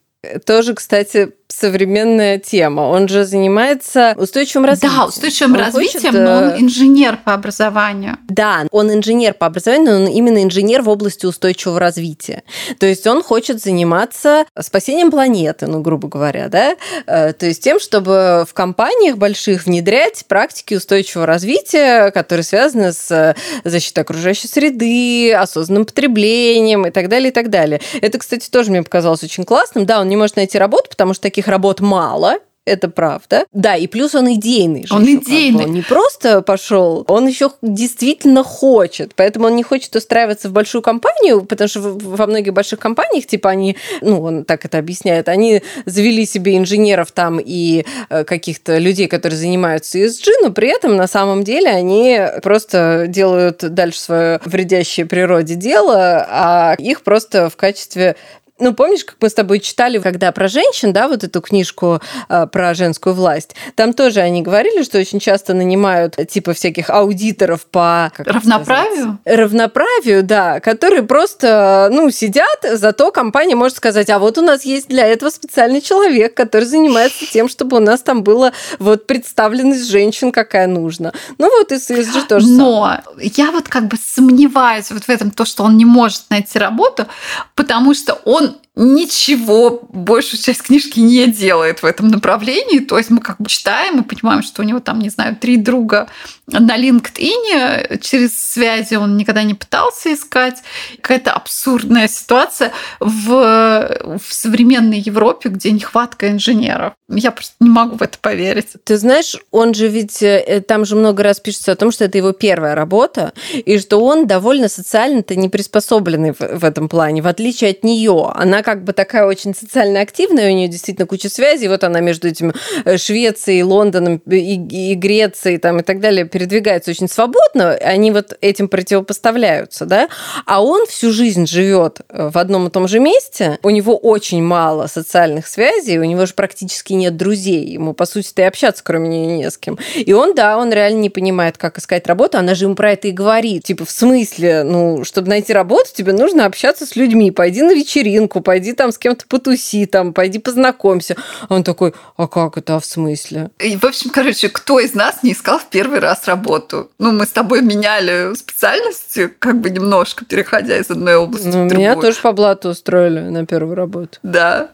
Тоже, 0.45 0.75
кстати, 0.75 1.33
современная 1.51 2.39
тема. 2.39 2.81
Он 2.81 3.07
же 3.07 3.25
занимается 3.25 4.15
устойчивым 4.17 4.65
развитием. 4.65 4.97
Да, 4.97 5.05
устойчивым 5.05 5.53
Он 5.53 5.59
развитием, 5.59 6.01
хочет, 6.01 6.13
но 6.13 6.19
э, 6.19 6.55
он 6.55 6.61
инженер 6.61 7.19
по 7.23 7.33
образованию. 7.33 8.17
Да, 8.27 8.65
он 8.71 8.91
инженер 8.93 9.33
по 9.33 9.47
образованию, 9.47 9.91
но 9.91 10.05
он 10.05 10.07
именно 10.07 10.43
инженер 10.43 10.81
в 10.81 10.89
области 10.89 11.25
устойчивого 11.25 11.79
развития. 11.79 12.43
То 12.79 12.85
есть 12.85 13.05
он 13.07 13.23
хочет 13.23 13.61
заниматься 13.61 14.45
спасением 14.59 15.11
планеты, 15.11 15.67
ну, 15.67 15.81
грубо 15.81 16.07
говоря, 16.07 16.47
да? 16.47 16.75
Э, 17.05 17.33
То 17.33 17.45
есть 17.45 17.63
тем, 17.63 17.79
чтобы 17.79 18.45
в 18.47 18.53
компаниях 18.53 19.17
больших 19.17 19.65
внедрять 19.65 20.25
практики 20.27 20.75
устойчивого 20.75 21.25
развития, 21.25 22.11
которые 22.11 22.43
связаны 22.43 22.93
с 22.93 23.11
э, 23.11 23.35
защитой 23.63 24.01
окружающей 24.01 24.47
среды, 24.47 25.33
осознанным 25.33 25.85
потреблением 25.85 26.85
и 26.85 26.91
так 26.91 27.09
далее, 27.09 27.29
и 27.29 27.33
так 27.33 27.49
далее. 27.49 27.81
Это, 28.01 28.17
кстати, 28.17 28.49
тоже 28.49 28.71
мне 28.71 28.83
показалось 28.83 29.23
очень 29.23 29.43
классным. 29.45 29.85
Да, 29.85 30.01
он 30.01 30.09
не 30.09 30.15
может 30.15 30.35
найти 30.35 30.57
работу, 30.57 30.89
потому 30.89 31.13
что 31.13 31.23
таких 31.23 31.40
работ 31.47 31.79
мало, 31.79 32.39
это 32.65 32.89
правда. 32.89 33.45
Да, 33.53 33.75
и 33.75 33.87
плюс 33.87 34.13
он 34.13 34.31
идейный. 34.33 34.85
же 34.85 34.93
Он 34.93 35.03
ещё 35.03 35.17
как 35.17 35.25
бы. 35.25 35.31
идейный. 35.31 35.65
Он 35.65 35.71
не 35.73 35.81
просто 35.81 36.41
пошел, 36.41 37.03
он 37.07 37.27
еще 37.27 37.51
действительно 37.63 38.43
хочет. 38.43 39.13
Поэтому 39.15 39.47
он 39.47 39.55
не 39.55 39.63
хочет 39.63 39.95
устраиваться 39.95 40.47
в 40.47 40.51
большую 40.51 40.83
компанию, 40.83 41.43
потому 41.43 41.67
что 41.67 41.81
во 41.81 42.27
многих 42.27 42.53
больших 42.53 42.79
компаниях, 42.79 43.25
типа 43.25 43.49
они, 43.49 43.77
ну, 44.01 44.21
он 44.21 44.45
так 44.45 44.63
это 44.63 44.77
объясняет, 44.77 45.27
они 45.27 45.63
завели 45.85 46.25
себе 46.25 46.55
инженеров 46.57 47.11
там 47.11 47.39
и 47.43 47.83
э, 48.09 48.23
каких-то 48.25 48.77
людей, 48.77 49.07
которые 49.07 49.39
занимаются 49.39 49.97
ESG, 49.97 50.27
но 50.43 50.51
при 50.51 50.69
этом 50.69 50.95
на 50.95 51.07
самом 51.07 51.43
деле 51.43 51.69
они 51.69 52.21
просто 52.43 53.05
делают 53.07 53.57
дальше 53.73 53.99
свое 53.99 54.41
вредящее 54.45 55.07
природе 55.07 55.55
дело, 55.55 56.27
а 56.29 56.75
их 56.77 57.01
просто 57.01 57.49
в 57.49 57.55
качестве 57.55 58.15
ну, 58.61 58.73
помнишь, 58.73 59.03
как 59.03 59.15
мы 59.19 59.29
с 59.29 59.33
тобой 59.33 59.59
читали, 59.59 59.97
когда 59.99 60.31
про 60.31 60.47
женщин, 60.47 60.93
да, 60.93 61.07
вот 61.07 61.23
эту 61.23 61.41
книжку 61.41 61.99
э, 62.29 62.47
про 62.47 62.73
женскую 62.73 63.15
власть, 63.15 63.55
там 63.75 63.93
тоже 63.93 64.21
они 64.21 64.41
говорили, 64.41 64.83
что 64.83 64.99
очень 64.99 65.19
часто 65.19 65.53
нанимают 65.53 66.15
типа 66.29 66.53
всяких 66.53 66.89
аудиторов 66.89 67.65
по... 67.65 68.11
Равноправию? 68.17 69.17
Равноправию, 69.25 70.23
да, 70.23 70.59
которые 70.59 71.03
просто, 71.03 71.89
ну, 71.91 72.09
сидят, 72.11 72.63
зато 72.73 73.11
компания 73.11 73.55
может 73.55 73.77
сказать, 73.77 74.09
а 74.09 74.19
вот 74.19 74.37
у 74.37 74.41
нас 74.41 74.63
есть 74.63 74.87
для 74.87 75.07
этого 75.07 75.31
специальный 75.31 75.81
человек, 75.81 76.35
который 76.35 76.65
занимается 76.65 77.25
тем, 77.25 77.49
чтобы 77.49 77.77
у 77.77 77.79
нас 77.79 78.01
там 78.01 78.23
было 78.23 78.53
вот 78.79 79.07
представленность 79.07 79.89
женщин 79.89 80.31
какая 80.31 80.67
нужна. 80.67 81.13
Ну, 81.37 81.49
вот 81.57 81.71
и 81.71 81.75
ESG 81.75 82.27
тоже 82.27 82.45
самое. 82.45 83.03
Но 83.07 83.19
я 83.21 83.51
вот 83.51 83.67
как 83.67 83.87
бы 83.87 83.97
сомневаюсь 83.97 84.91
вот 84.91 85.03
в 85.03 85.09
этом, 85.09 85.31
то, 85.31 85.45
что 85.45 85.63
он 85.63 85.77
не 85.77 85.85
может 85.85 86.29
найти 86.29 86.59
работу, 86.59 87.07
потому 87.55 87.93
что 87.93 88.13
он 88.25 88.50
so 88.51 88.70
ничего, 88.75 89.81
большую 89.91 90.41
часть 90.41 90.63
книжки 90.63 90.99
не 90.99 91.27
делает 91.27 91.83
в 91.83 91.85
этом 91.85 92.07
направлении. 92.07 92.79
То 92.79 92.97
есть 92.97 93.09
мы 93.09 93.19
как 93.19 93.37
бы 93.37 93.49
читаем 93.49 93.99
и 93.99 94.03
понимаем, 94.03 94.43
что 94.43 94.61
у 94.61 94.65
него 94.65 94.79
там, 94.79 94.99
не 94.99 95.09
знаю, 95.09 95.35
три 95.35 95.57
друга 95.57 96.09
на 96.47 96.77
LinkedIn, 96.77 97.99
через 97.99 98.37
связи 98.37 98.95
он 98.95 99.17
никогда 99.17 99.43
не 99.43 99.53
пытался 99.53 100.13
искать. 100.13 100.61
Какая-то 101.01 101.33
абсурдная 101.33 102.07
ситуация 102.07 102.71
в, 102.99 104.19
в 104.19 104.33
современной 104.33 104.99
Европе, 104.99 105.49
где 105.49 105.71
нехватка 105.71 106.29
инженеров. 106.29 106.93
Я 107.09 107.31
просто 107.31 107.55
не 107.59 107.69
могу 107.69 107.97
в 107.97 108.01
это 108.01 108.17
поверить. 108.19 108.69
Ты 108.85 108.97
знаешь, 108.97 109.37
он 109.51 109.73
же 109.73 109.89
ведь 109.89 110.23
э, 110.23 110.63
там 110.65 110.85
же 110.85 110.95
много 110.95 111.23
раз 111.23 111.41
пишется 111.41 111.73
о 111.73 111.75
том, 111.75 111.91
что 111.91 112.05
это 112.05 112.17
его 112.17 112.31
первая 112.31 112.73
работа, 112.73 113.33
и 113.53 113.77
что 113.79 113.99
он 114.03 114.27
довольно 114.27 114.69
социально-то 114.69 115.35
не 115.35 115.49
приспособленный 115.49 116.31
в, 116.31 116.39
в 116.39 116.63
этом 116.63 116.87
плане, 116.87 117.21
в 117.21 117.27
отличие 117.27 117.71
от 117.71 117.83
нее. 117.83 118.31
Она 118.33 118.60
как 118.61 118.83
бы 118.83 118.93
такая 118.93 119.25
очень 119.25 119.55
социально 119.55 120.01
активная, 120.01 120.51
у 120.51 120.55
нее 120.55 120.67
действительно 120.67 121.07
куча 121.07 121.29
связей, 121.29 121.67
вот 121.67 121.83
она 121.83 121.99
между 121.99 122.27
этим 122.27 122.53
э, 122.85 122.97
Швецией, 122.97 123.63
Лондоном 123.63 124.21
и, 124.29 124.91
и 124.91 124.95
Грецией 124.95 125.57
там, 125.57 125.79
и 125.79 125.83
так 125.83 125.99
далее 125.99 126.25
передвигается 126.25 126.91
очень 126.91 127.07
свободно, 127.07 127.71
они 127.73 128.11
вот 128.11 128.37
этим 128.41 128.67
противопоставляются, 128.67 129.85
да, 129.85 130.09
а 130.45 130.63
он 130.63 130.85
всю 130.85 131.11
жизнь 131.11 131.47
живет 131.47 132.01
в 132.09 132.37
одном 132.37 132.67
и 132.67 132.69
том 132.69 132.87
же 132.87 132.99
месте, 132.99 133.59
у 133.63 133.69
него 133.69 133.97
очень 133.97 134.43
мало 134.43 134.87
социальных 134.87 135.47
связей, 135.47 135.99
у 135.99 136.03
него 136.03 136.25
же 136.25 136.33
практически 136.33 136.93
нет 136.93 137.17
друзей, 137.17 137.65
ему, 137.65 137.93
по 137.93 138.05
сути-то, 138.05 138.41
и 138.41 138.45
общаться 138.45 138.83
кроме 138.83 139.09
нее 139.09 139.37
не 139.37 139.49
с 139.49 139.57
кем. 139.57 139.77
И 139.95 140.13
он, 140.13 140.35
да, 140.35 140.57
он 140.57 140.71
реально 140.71 140.99
не 140.99 141.09
понимает, 141.09 141.57
как 141.57 141.77
искать 141.77 142.07
работу, 142.07 142.37
она 142.37 142.55
же 142.55 142.65
ему 142.65 142.75
про 142.75 142.91
это 142.91 143.07
и 143.07 143.11
говорит. 143.11 143.63
Типа, 143.63 143.85
в 143.85 143.91
смысле, 143.91 144.63
ну, 144.63 145.03
чтобы 145.03 145.29
найти 145.29 145.53
работу, 145.53 145.89
тебе 145.93 146.13
нужно 146.13 146.45
общаться 146.45 146.85
с 146.85 146.95
людьми, 146.95 147.31
пойди 147.31 147.61
на 147.61 147.73
вечеринку, 147.73 148.41
пойди 148.51 148.73
там 148.73 148.91
с 148.91 148.97
кем-то 148.97 149.23
потуси, 149.29 149.85
там, 149.85 150.11
пойди 150.13 150.37
познакомься. 150.37 151.15
А 151.47 151.55
Он 151.55 151.63
такой, 151.63 151.93
а 152.17 152.27
как 152.27 152.57
это, 152.57 152.75
а 152.75 152.79
в 152.81 152.85
смысле? 152.85 153.49
И, 153.59 153.77
в 153.77 153.85
общем, 153.85 154.09
короче, 154.09 154.49
кто 154.49 154.77
из 154.81 154.93
нас 154.93 155.23
не 155.23 155.31
искал 155.31 155.57
в 155.57 155.67
первый 155.69 155.99
раз 155.99 156.27
работу? 156.27 156.91
Ну, 156.99 157.13
мы 157.13 157.25
с 157.25 157.29
тобой 157.29 157.61
меняли 157.61 158.35
специальности, 158.35 159.27
как 159.39 159.61
бы 159.61 159.69
немножко, 159.69 160.25
переходя 160.25 160.77
из 160.77 160.89
одной 160.91 161.15
области 161.15 161.45
Ну, 161.45 161.51
в 161.51 161.67
другую. 161.69 161.77
меня 161.79 161.95
тоже 161.95 162.19
по 162.21 162.33
блату 162.33 162.69
устроили 162.71 163.21
на 163.21 163.45
первую 163.45 163.75
работу. 163.75 164.19
Да. 164.21 164.71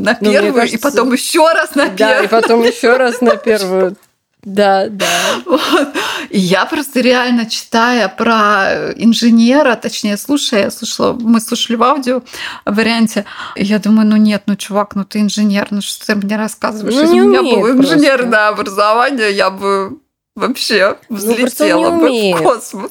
На 0.00 0.18
Ну, 0.20 0.32
первую, 0.32 0.52
и 0.52 0.56
кажется- 0.56 0.80
потом 0.80 1.12
еще 1.12 1.48
раз 1.52 1.76
на 1.76 1.86
Да, 1.86 1.92
и 1.92 1.96
первую. 2.26 2.28
потом 2.28 2.62
еще 2.64 2.96
раз 2.96 3.20
на 3.20 3.36
первую. 3.36 3.96
Да, 4.44 4.88
да. 4.88 5.06
Вот. 5.46 5.88
И 6.30 6.38
я 6.38 6.66
просто 6.66 7.00
реально 7.00 7.48
читая 7.48 8.08
про 8.08 8.92
инженера, 8.96 9.76
точнее, 9.76 10.16
слушая, 10.16 10.64
я 10.64 10.70
слушала, 10.70 11.12
мы 11.12 11.40
слушали 11.40 11.76
в 11.76 11.82
аудио 11.82 12.22
варианте, 12.64 13.24
я 13.54 13.78
думаю, 13.78 14.08
ну 14.08 14.16
нет, 14.16 14.42
ну 14.46 14.56
чувак, 14.56 14.96
ну 14.96 15.04
ты 15.04 15.20
инженер, 15.20 15.68
ну 15.70 15.80
что 15.80 16.06
ты 16.06 16.14
мне 16.16 16.36
рассказываешь? 16.36 16.94
Ну, 16.94 17.02
Если 17.02 17.20
у 17.20 17.28
меня 17.28 17.42
было 17.42 17.72
просто. 17.72 17.94
инженерное 17.94 18.48
образование, 18.48 19.32
я 19.32 19.50
бы 19.50 19.98
вообще 20.34 20.96
просто 21.08 21.28
не 21.28 21.34
взлетела 21.34 21.90
бы 21.90 22.06
умеет. 22.06 22.38
в 22.38 22.42
космос. 22.42 22.90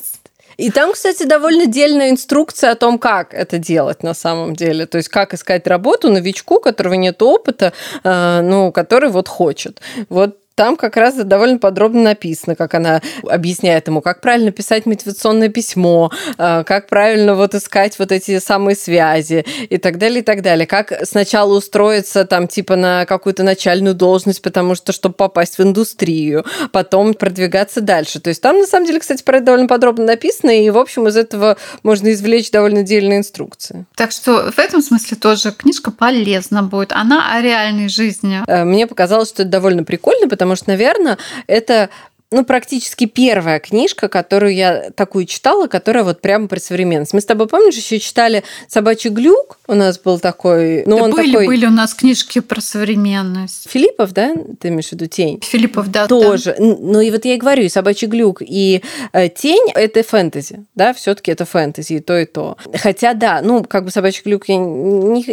И 0.57 0.69
там, 0.69 0.93
кстати, 0.93 1.23
довольно 1.23 1.65
дельная 1.65 2.11
инструкция 2.11 2.71
о 2.71 2.75
том, 2.75 2.99
как 2.99 3.33
это 3.33 3.57
делать 3.57 4.03
на 4.03 4.13
самом 4.13 4.55
деле. 4.55 4.85
То 4.85 4.97
есть, 4.97 5.09
как 5.09 5.33
искать 5.33 5.65
работу 5.65 6.11
новичку, 6.11 6.57
у 6.57 6.59
которого 6.59 6.93
нет 6.93 7.21
опыта, 7.23 7.73
э, 8.03 8.41
ну, 8.41 8.71
который 8.71 9.09
вот 9.09 9.27
хочет. 9.27 9.81
Вот 10.09 10.37
там 10.61 10.77
как 10.77 10.95
раз 10.95 11.15
довольно 11.15 11.57
подробно 11.57 12.03
написано, 12.03 12.55
как 12.55 12.75
она 12.75 13.01
объясняет 13.27 13.87
ему, 13.87 13.99
как 13.99 14.21
правильно 14.21 14.51
писать 14.51 14.85
мотивационное 14.85 15.49
письмо, 15.49 16.11
э, 16.37 16.63
как 16.67 16.85
правильно 16.85 17.33
вот 17.33 17.55
искать 17.55 17.97
вот 17.97 18.11
эти 18.11 18.37
самые 18.37 18.75
связи 18.75 19.43
и 19.69 19.79
так 19.79 19.97
далее, 19.97 20.19
и 20.19 20.21
так 20.21 20.43
далее. 20.43 20.67
Как 20.67 20.93
сначала 21.07 21.57
устроиться 21.57 22.25
там 22.25 22.47
типа 22.47 22.75
на 22.75 23.05
какую-то 23.07 23.41
начальную 23.41 23.95
должность, 23.95 24.43
потому 24.43 24.75
что, 24.75 24.91
чтобы 24.91 25.15
попасть 25.15 25.57
в 25.57 25.63
индустрию, 25.63 26.45
потом 26.71 27.15
продвигаться 27.15 27.81
дальше. 27.81 28.19
То 28.19 28.27
есть 28.27 28.43
там, 28.43 28.59
на 28.59 28.67
самом 28.67 28.85
деле, 28.85 28.99
кстати, 28.99 29.23
про 29.23 29.37
это 29.37 29.47
довольно 29.47 29.67
подробно 29.67 30.05
написано, 30.05 30.51
и, 30.51 30.69
в 30.69 30.77
общем, 30.77 31.07
из 31.07 31.17
этого 31.17 31.57
можно 31.81 32.13
извлечь 32.13 32.51
довольно 32.51 32.83
дельные 32.83 33.17
инструкции. 33.17 33.87
Так 33.95 34.11
что 34.11 34.51
в 34.51 34.59
этом 34.59 34.83
смысле 34.83 35.17
тоже 35.17 35.51
книжка 35.53 35.89
полезна 35.89 36.61
будет. 36.61 36.91
Она 36.91 37.33
о 37.33 37.41
реальной 37.41 37.89
жизни. 37.89 38.43
Э, 38.45 38.63
Мне 38.63 38.85
показалось, 38.85 39.29
что 39.29 39.41
это 39.41 39.49
довольно 39.49 39.83
прикольно, 39.83 40.27
потому 40.27 40.50
что, 40.55 40.69
наверное, 40.69 41.17
это 41.47 41.89
ну, 42.31 42.45
практически 42.45 43.05
первая 43.05 43.59
книжка, 43.59 44.07
которую 44.07 44.55
я 44.55 44.89
такую 44.95 45.25
читала, 45.25 45.67
которая 45.67 46.03
вот 46.05 46.21
прямо 46.21 46.47
про 46.47 46.59
современность. 46.59 47.13
Мы 47.13 47.19
с 47.19 47.25
тобой, 47.25 47.47
помнишь, 47.47 47.75
еще 47.75 47.99
читали 47.99 48.43
«Собачий 48.67 49.09
глюк», 49.09 49.57
у 49.67 49.73
нас 49.73 49.99
был 49.99 50.17
такой... 50.19 50.83
Ну, 50.85 50.97
Да 50.97 51.03
он 51.03 51.11
были, 51.11 51.31
такой... 51.31 51.47
были 51.47 51.65
у 51.65 51.71
нас 51.71 51.93
книжки 51.93 52.39
про 52.39 52.61
современность. 52.61 53.69
Филиппов, 53.69 54.13
да? 54.13 54.33
Ты 54.59 54.69
имеешь 54.69 54.87
в 54.87 54.91
виду 54.93 55.07
«Тень»? 55.07 55.41
Филиппов, 55.41 55.91
да. 55.91 56.07
Тоже. 56.07 56.55
Н- 56.57 56.77
Ну 56.79 57.01
и 57.01 57.11
вот 57.11 57.25
я 57.25 57.35
и 57.35 57.37
говорю, 57.37 57.63
и 57.63 57.69
собачий 57.69 58.07
глюк, 58.07 58.41
и 58.41 58.81
э, 59.11 59.27
тень 59.29 59.69
это 59.75 60.01
фэнтези, 60.01 60.65
да, 60.75 60.93
все-таки 60.93 61.31
это 61.31 61.43
фэнтези, 61.45 61.93
и 61.93 61.99
то, 61.99 62.17
и 62.17 62.25
то. 62.25 62.57
Хотя, 62.75 63.13
да, 63.13 63.41
ну, 63.43 63.63
как 63.63 63.83
бы 63.83 63.91
собачий 63.91 64.21
глюк 64.23 64.47
я 64.47 64.55
не, 64.55 65.23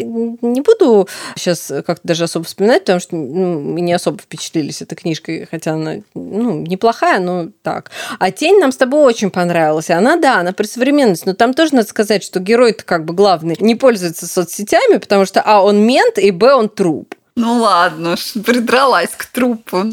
не 0.42 0.60
буду 0.62 1.08
сейчас 1.36 1.72
как-то 1.86 2.00
даже 2.02 2.24
особо 2.24 2.44
вспоминать, 2.44 2.80
потому 2.82 2.98
что 3.00 3.14
ну, 3.16 3.60
мы 3.60 3.80
не 3.82 3.92
особо 3.92 4.18
впечатлились 4.18 4.82
этой 4.82 4.96
книжкой, 4.96 5.46
хотя 5.48 5.74
она 5.74 5.96
ну, 6.14 6.60
неплохая, 6.60 6.87
но 7.20 7.48
так. 7.62 7.90
А 8.18 8.30
тень 8.30 8.58
нам 8.58 8.72
с 8.72 8.76
тобой 8.76 9.02
очень 9.02 9.30
понравилась. 9.30 9.90
Она, 9.90 10.16
да, 10.16 10.38
она 10.38 10.52
про 10.52 10.64
современность, 10.64 11.26
но 11.26 11.34
там 11.34 11.54
тоже 11.54 11.74
надо 11.74 11.88
сказать, 11.88 12.22
что 12.22 12.40
герой-то 12.40 12.84
как 12.84 13.04
бы 13.04 13.14
главный 13.14 13.56
не 13.60 13.74
пользуется 13.74 14.26
соцсетями, 14.26 14.98
потому 14.98 15.26
что, 15.26 15.42
а, 15.42 15.62
он 15.62 15.80
мент, 15.80 16.18
и, 16.18 16.30
б, 16.30 16.54
он 16.54 16.68
труп. 16.68 17.14
Ну 17.36 17.60
ладно, 17.60 18.16
придралась 18.44 19.10
к 19.16 19.26
трупу. 19.26 19.84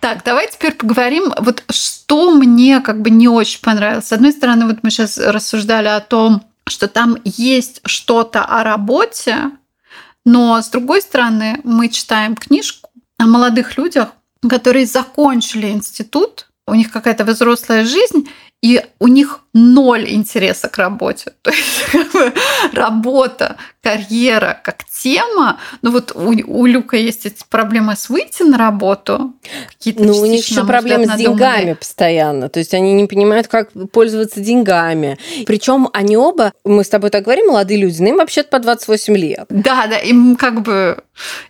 Так, 0.00 0.22
давай 0.24 0.48
теперь 0.48 0.74
поговорим, 0.74 1.32
вот 1.38 1.64
что 1.70 2.30
мне 2.30 2.80
как 2.80 3.00
бы 3.02 3.10
не 3.10 3.28
очень 3.28 3.60
понравилось. 3.60 4.06
С 4.06 4.12
одной 4.12 4.32
стороны, 4.32 4.66
вот 4.66 4.78
мы 4.82 4.90
сейчас 4.90 5.18
рассуждали 5.18 5.88
о 5.88 6.00
том, 6.00 6.42
что 6.68 6.86
там 6.86 7.16
есть 7.24 7.80
что-то 7.84 8.44
о 8.44 8.62
работе, 8.62 9.50
но 10.24 10.60
с 10.60 10.68
другой 10.68 11.02
стороны, 11.02 11.60
мы 11.64 11.88
читаем 11.88 12.36
книжку 12.36 12.90
о 13.18 13.26
молодых 13.26 13.76
людях, 13.76 14.10
которые 14.46 14.86
закончили 14.86 15.68
институт, 15.68 16.48
у 16.66 16.74
них 16.74 16.90
какая-то 16.90 17.24
взрослая 17.24 17.84
жизнь, 17.84 18.28
и 18.62 18.84
у 18.98 19.08
них 19.08 19.40
ноль 19.54 20.08
интереса 20.08 20.68
к 20.68 20.76
работе. 20.78 21.32
То 21.42 21.50
есть 21.50 21.84
работа, 22.72 23.56
карьера 23.88 24.60
как 24.62 24.84
тема, 24.84 25.58
ну 25.80 25.90
вот 25.90 26.12
у, 26.14 26.34
у 26.46 26.66
Люка 26.66 26.96
есть 26.96 27.24
эти 27.24 27.42
проблемы 27.48 27.96
с 27.96 28.10
выйти 28.10 28.42
на 28.42 28.58
работу. 28.58 29.32
Ну, 29.84 30.18
у 30.18 30.26
них 30.26 30.46
еще 30.46 30.66
проблемы 30.66 31.06
с 31.06 31.16
деньгами 31.16 31.72
постоянно. 31.72 32.48
То 32.48 32.58
есть 32.58 32.74
они 32.74 32.92
не 32.92 33.06
понимают, 33.06 33.48
как 33.48 33.70
пользоваться 33.92 34.40
деньгами. 34.40 35.18
Причем 35.46 35.88
они 35.92 36.16
оба, 36.16 36.52
мы 36.64 36.84
с 36.84 36.88
тобой 36.88 37.10
так 37.10 37.24
говорим, 37.24 37.46
молодые 37.46 37.80
люди, 37.80 38.02
но 38.02 38.08
им 38.08 38.16
вообще-то 38.16 38.50
по 38.50 38.58
28 38.58 39.16
лет. 39.16 39.46
Да, 39.48 39.86
да, 39.86 39.96
им 39.98 40.36
как 40.36 40.62
бы 40.62 41.02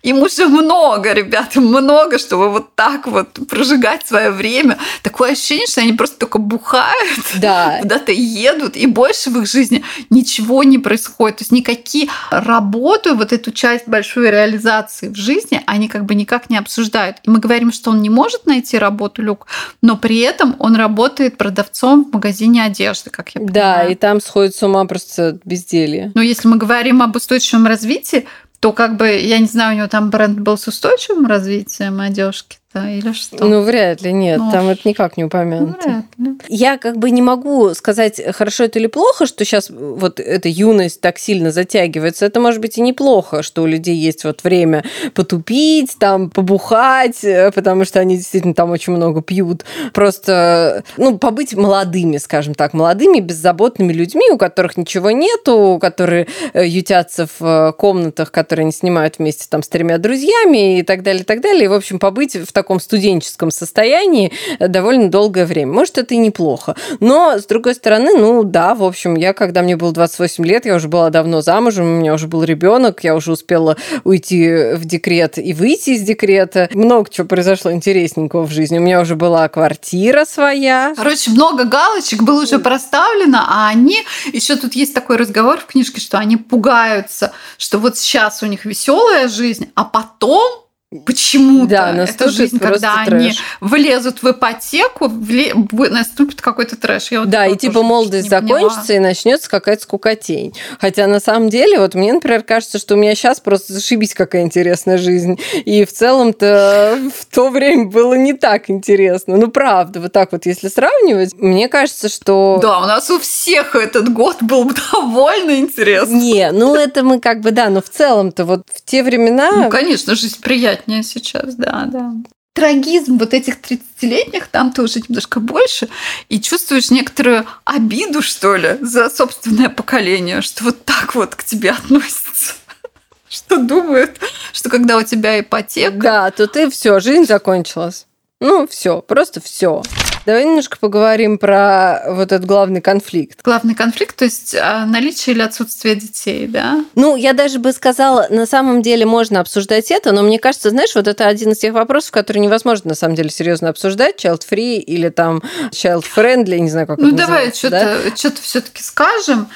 им 0.02 0.22
уже 0.22 0.46
много, 0.46 1.12
ребята, 1.12 1.60
много, 1.60 2.18
чтобы 2.18 2.50
вот 2.50 2.74
так 2.74 3.06
вот 3.06 3.38
прожигать 3.48 4.06
свое 4.06 4.30
время. 4.30 4.78
Такое 5.02 5.32
ощущение, 5.32 5.66
что 5.66 5.80
они 5.80 5.92
просто 5.92 6.18
только 6.18 6.38
бухают, 6.38 7.24
да. 7.36 7.78
куда-то 7.82 8.12
едут, 8.12 8.76
и 8.76 8.86
больше 8.86 9.30
в 9.30 9.38
их 9.38 9.46
жизни 9.46 9.84
ничего 10.10 10.62
не 10.62 10.78
происходит. 10.78 11.38
То 11.38 11.42
есть 11.42 11.52
никакие 11.52 12.08
работы, 12.30 13.14
вот 13.14 13.32
эту 13.32 13.52
часть 13.52 13.88
большой 13.88 14.30
реализации 14.30 15.08
в 15.08 15.16
жизни, 15.16 15.62
они 15.66 15.88
как 15.88 16.04
бы 16.04 16.14
никак 16.14 16.50
не 16.50 16.56
обсуждают. 16.56 17.18
И 17.24 17.30
мы 17.30 17.38
говорим, 17.38 17.72
что 17.72 17.90
он 17.90 18.02
не 18.02 18.10
может 18.10 18.46
найти 18.46 18.78
работу, 18.78 19.22
Люк, 19.22 19.46
но 19.82 19.96
при 19.96 20.18
этом 20.20 20.56
он 20.58 20.76
работает 20.76 21.36
продавцом 21.36 22.04
в 22.04 22.14
магазине 22.14 22.64
одежды, 22.64 23.10
как 23.10 23.30
я 23.34 23.40
понимаю. 23.40 23.54
Да, 23.54 23.84
и 23.84 23.94
там 23.94 24.20
сходит 24.20 24.54
с 24.54 24.62
ума 24.62 24.84
просто 24.84 25.38
безделье. 25.44 26.12
Но 26.14 26.22
если 26.22 26.48
мы 26.48 26.56
говорим 26.56 27.02
об 27.02 27.16
устойчивом 27.16 27.66
развитии, 27.66 28.26
то 28.60 28.72
как 28.72 28.96
бы, 28.96 29.08
я 29.08 29.38
не 29.38 29.46
знаю, 29.46 29.74
у 29.74 29.78
него 29.78 29.88
там 29.88 30.10
бренд 30.10 30.40
был 30.40 30.58
с 30.58 30.66
устойчивым 30.66 31.26
развитием 31.26 32.00
одежки 32.00 32.58
да, 32.74 32.90
или 32.90 33.12
что? 33.12 33.46
Ну, 33.46 33.62
вряд 33.62 34.02
ли, 34.02 34.12
нет, 34.12 34.38
ну, 34.38 34.52
там 34.52 34.68
это 34.68 34.86
никак 34.86 35.16
не 35.16 35.24
упомянуто. 35.24 35.78
Ну, 35.86 35.92
вряд 35.92 36.04
ли. 36.18 36.36
Я 36.48 36.76
как 36.76 36.98
бы 36.98 37.10
не 37.10 37.22
могу 37.22 37.72
сказать, 37.72 38.20
хорошо 38.34 38.64
это 38.64 38.78
или 38.78 38.88
плохо, 38.88 39.24
что 39.24 39.42
сейчас 39.46 39.70
вот 39.70 40.20
эта 40.20 40.50
юность 40.50 41.00
так 41.00 41.18
сильно 41.18 41.50
затягивается. 41.50 42.26
Это 42.26 42.40
может 42.40 42.60
быть 42.60 42.76
и 42.76 42.82
неплохо, 42.82 43.42
что 43.42 43.62
у 43.62 43.66
людей 43.66 43.96
есть 43.96 44.24
вот 44.24 44.44
время 44.44 44.84
потупить, 45.14 45.96
там, 45.98 46.28
побухать, 46.28 47.24
э, 47.24 47.50
потому 47.52 47.86
что 47.86 48.00
они 48.00 48.16
действительно 48.16 48.52
там 48.52 48.70
очень 48.70 48.92
много 48.92 49.22
пьют. 49.22 49.64
Просто, 49.94 50.84
ну, 50.98 51.18
побыть 51.18 51.54
молодыми, 51.54 52.18
скажем 52.18 52.54
так, 52.54 52.74
молодыми, 52.74 53.20
беззаботными 53.20 53.94
людьми, 53.94 54.28
у 54.30 54.36
которых 54.36 54.76
ничего 54.76 55.10
нету, 55.10 55.78
которые 55.80 56.26
э, 56.52 56.66
ютятся 56.66 57.26
в 57.26 57.42
э, 57.42 57.72
комнатах, 57.72 58.30
которые 58.30 58.64
они 58.64 58.72
снимают 58.72 59.18
вместе 59.18 59.46
там 59.48 59.62
с 59.62 59.68
тремя 59.68 59.96
друзьями 59.96 60.80
и 60.80 60.82
так 60.82 61.02
далее, 61.02 61.22
и 61.22 61.24
так 61.24 61.40
далее. 61.40 61.64
И, 61.64 61.68
в 61.68 61.72
общем, 61.72 61.98
побыть 61.98 62.36
в 62.36 62.52
таком 62.58 62.80
студенческом 62.80 63.52
состоянии 63.52 64.32
довольно 64.58 65.08
долгое 65.08 65.46
время. 65.46 65.72
Может, 65.72 65.98
это 65.98 66.14
и 66.14 66.16
неплохо. 66.16 66.74
Но, 66.98 67.38
с 67.38 67.46
другой 67.46 67.74
стороны, 67.74 68.18
ну 68.18 68.42
да, 68.42 68.74
в 68.74 68.82
общем, 68.82 69.14
я, 69.14 69.32
когда 69.32 69.62
мне 69.62 69.76
было 69.76 69.92
28 69.92 70.44
лет, 70.44 70.66
я 70.66 70.74
уже 70.74 70.88
была 70.88 71.10
давно 71.10 71.40
замужем, 71.40 71.86
у 71.86 72.00
меня 72.00 72.14
уже 72.14 72.26
был 72.26 72.42
ребенок, 72.42 73.04
я 73.04 73.14
уже 73.14 73.30
успела 73.30 73.76
уйти 74.02 74.74
в 74.74 74.84
декрет 74.84 75.38
и 75.38 75.52
выйти 75.52 75.90
из 75.90 76.02
декрета. 76.02 76.68
Много 76.72 77.08
чего 77.10 77.28
произошло 77.28 77.70
интересненького 77.70 78.44
в 78.44 78.50
жизни. 78.50 78.78
У 78.78 78.82
меня 78.82 79.00
уже 79.00 79.14
была 79.14 79.48
квартира 79.48 80.24
своя. 80.24 80.94
Короче, 80.96 81.30
много 81.30 81.64
галочек 81.64 82.22
было 82.22 82.42
уже 82.42 82.58
проставлено, 82.58 83.38
а 83.46 83.68
они 83.68 84.02
еще 84.32 84.56
тут 84.56 84.74
есть 84.74 84.94
такой 84.94 85.16
разговор 85.16 85.60
в 85.60 85.66
книжке, 85.66 86.00
что 86.00 86.18
они 86.18 86.36
пугаются, 86.36 87.30
что 87.56 87.78
вот 87.78 87.96
сейчас 87.96 88.42
у 88.42 88.46
них 88.46 88.64
веселая 88.64 89.28
жизнь, 89.28 89.70
а 89.76 89.84
потом 89.84 90.67
почему-то 91.04 91.68
да, 91.68 92.04
эта 92.04 92.30
жизнь, 92.30 92.58
когда 92.58 93.04
трэш. 93.04 93.20
они 93.20 93.32
влезут 93.60 94.22
в 94.22 94.30
ипотеку, 94.30 95.08
вле... 95.08 95.52
наступит 95.70 96.40
какой-то 96.40 96.76
трэш. 96.76 97.10
Я 97.10 97.20
вот 97.20 97.28
да, 97.28 97.46
и 97.46 97.56
типа 97.56 97.82
молодость 97.82 98.30
закончится, 98.30 98.94
и 98.94 98.98
начнется 98.98 99.50
какая-то 99.50 99.82
скукотень. 99.82 100.54
Хотя 100.80 101.06
на 101.06 101.20
самом 101.20 101.50
деле, 101.50 101.78
вот 101.78 101.94
мне, 101.94 102.14
например, 102.14 102.42
кажется, 102.42 102.78
что 102.78 102.94
у 102.94 102.96
меня 102.96 103.14
сейчас 103.14 103.38
просто 103.38 103.74
зашибись 103.74 104.14
какая 104.14 104.42
интересная 104.42 104.96
жизнь. 104.96 105.38
И 105.66 105.84
в 105.84 105.92
целом-то 105.92 106.98
в 107.14 107.34
то 107.34 107.50
время 107.50 107.86
было 107.86 108.14
не 108.14 108.32
так 108.32 108.70
интересно. 108.70 109.36
Ну, 109.36 109.48
правда, 109.48 110.00
вот 110.00 110.12
так 110.12 110.32
вот, 110.32 110.46
если 110.46 110.68
сравнивать, 110.68 111.34
мне 111.34 111.68
кажется, 111.68 112.08
что... 112.08 112.58
Да, 112.62 112.78
у 112.78 112.86
нас 112.86 113.10
у 113.10 113.18
всех 113.18 113.76
этот 113.76 114.10
год 114.10 114.38
был 114.40 114.70
довольно 114.92 115.58
интересный. 115.58 116.18
Не, 116.18 116.50
ну 116.52 116.74
это 116.74 117.02
мы 117.02 117.20
как 117.20 117.42
бы, 117.42 117.50
да, 117.50 117.68
но 117.68 117.82
в 117.82 117.90
целом-то 117.90 118.46
вот 118.46 118.62
в 118.74 118.82
те 118.82 119.02
времена... 119.02 119.50
Ну, 119.50 119.68
конечно, 119.68 120.14
жизнь 120.14 120.38
приятная 120.40 120.77
приятнее 120.78 121.02
сейчас, 121.02 121.54
да, 121.54 121.86
да. 121.86 122.12
Трагизм 122.54 123.18
вот 123.18 123.34
этих 123.34 123.60
30-летних, 123.60 124.48
там 124.48 124.72
ты 124.72 124.82
уже 124.82 125.00
немножко 125.00 125.38
больше, 125.38 125.88
и 126.28 126.40
чувствуешь 126.40 126.90
некоторую 126.90 127.46
обиду, 127.64 128.20
что 128.20 128.56
ли, 128.56 128.78
за 128.80 129.10
собственное 129.10 129.68
поколение, 129.68 130.42
что 130.42 130.64
вот 130.64 130.84
так 130.84 131.14
вот 131.14 131.36
к 131.36 131.44
тебе 131.44 131.70
относятся 131.70 132.54
что 133.28 133.58
думают, 133.58 134.18
что 134.52 134.70
когда 134.70 134.96
у 134.96 135.02
тебя 135.02 135.38
ипотека... 135.38 135.96
Да, 135.98 136.30
то 136.30 136.46
ты 136.48 136.68
все, 136.70 136.98
жизнь 136.98 137.26
закончилась. 137.26 138.06
Ну, 138.40 138.66
все, 138.66 139.02
просто 139.02 139.40
все. 139.40 139.82
Давай 140.26 140.44
немножко 140.44 140.76
поговорим 140.78 141.38
про 141.38 142.02
вот 142.08 142.32
этот 142.32 142.44
главный 142.44 142.80
конфликт. 142.80 143.40
Главный 143.42 143.74
конфликт, 143.74 144.16
то 144.16 144.24
есть 144.24 144.54
а, 144.54 144.84
наличие 144.86 145.34
или 145.34 145.42
отсутствие 145.42 145.94
детей, 145.94 146.46
да? 146.46 146.84
Ну, 146.94 147.16
я 147.16 147.32
даже 147.32 147.58
бы 147.58 147.72
сказала, 147.72 148.26
на 148.30 148.46
самом 148.46 148.82
деле 148.82 149.06
можно 149.06 149.40
обсуждать 149.40 149.90
это, 149.90 150.12
но 150.12 150.22
мне 150.22 150.38
кажется, 150.38 150.70
знаешь, 150.70 150.94
вот 150.94 151.08
это 151.08 151.26
один 151.26 151.52
из 151.52 151.58
тех 151.58 151.72
вопросов, 151.72 152.10
который 152.10 152.38
невозможно 152.38 152.90
на 152.90 152.94
самом 152.94 153.14
деле 153.14 153.30
серьезно 153.30 153.68
обсуждать, 153.70 154.24
child-free 154.24 154.78
или 154.78 155.08
там 155.08 155.42
child-friendly, 155.70 156.58
не 156.58 156.70
знаю, 156.70 156.86
как 156.86 156.98
ну, 156.98 157.12
давай 157.12 157.52
что-то 157.52 158.00
да? 158.04 158.16
что 158.16 158.32
все-таки 158.42 158.82
скажем. 158.82 159.48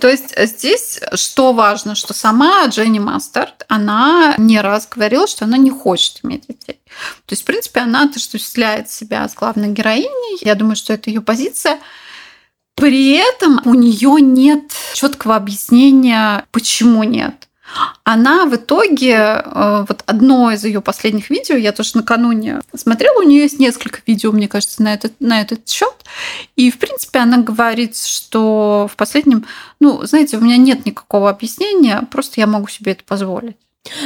То 0.00 0.08
есть 0.08 0.34
здесь 0.38 1.00
что 1.14 1.52
важно, 1.52 1.94
что 1.94 2.14
сама 2.14 2.66
Дженни 2.66 2.98
Мастерд, 2.98 3.64
она 3.68 4.34
не 4.38 4.60
раз 4.60 4.88
говорила, 4.88 5.26
что 5.26 5.44
она 5.44 5.56
не 5.56 5.70
хочет 5.70 6.20
иметь 6.22 6.46
детей. 6.46 6.80
То 7.26 7.32
есть, 7.32 7.42
в 7.42 7.44
принципе, 7.44 7.80
она 7.80 8.04
отождествляет 8.04 8.90
себя 8.90 9.28
с 9.28 9.34
главной 9.34 9.68
героиней. 9.68 10.38
Я 10.40 10.54
думаю, 10.54 10.76
что 10.76 10.92
это 10.92 11.10
ее 11.10 11.20
позиция. 11.20 11.80
При 12.74 13.12
этом 13.12 13.60
у 13.64 13.74
нее 13.74 14.20
нет 14.20 14.72
четкого 14.94 15.36
объяснения, 15.36 16.46
почему 16.50 17.04
нет. 17.04 17.48
Она 18.04 18.46
в 18.46 18.54
итоге, 18.54 19.42
э, 19.44 19.84
вот 19.88 20.02
одно 20.06 20.50
из 20.50 20.64
ее 20.64 20.80
последних 20.80 21.30
видео, 21.30 21.56
я 21.56 21.72
тоже 21.72 21.92
накануне 21.94 22.60
смотрела, 22.74 23.20
у 23.20 23.22
нее 23.22 23.42
есть 23.42 23.58
несколько 23.58 24.00
видео, 24.06 24.32
мне 24.32 24.48
кажется, 24.48 24.82
на 24.82 24.94
этот, 24.94 25.12
на 25.20 25.40
этот 25.40 25.68
счет. 25.68 25.94
И, 26.56 26.70
в 26.70 26.78
принципе, 26.78 27.20
она 27.20 27.38
говорит, 27.38 27.96
что 27.96 28.88
в 28.90 28.96
последнем, 28.96 29.46
ну, 29.80 30.04
знаете, 30.04 30.36
у 30.36 30.40
меня 30.40 30.56
нет 30.56 30.86
никакого 30.86 31.30
объяснения, 31.30 32.06
просто 32.10 32.40
я 32.40 32.46
могу 32.46 32.68
себе 32.68 32.92
это 32.92 33.04
позволить. 33.04 33.56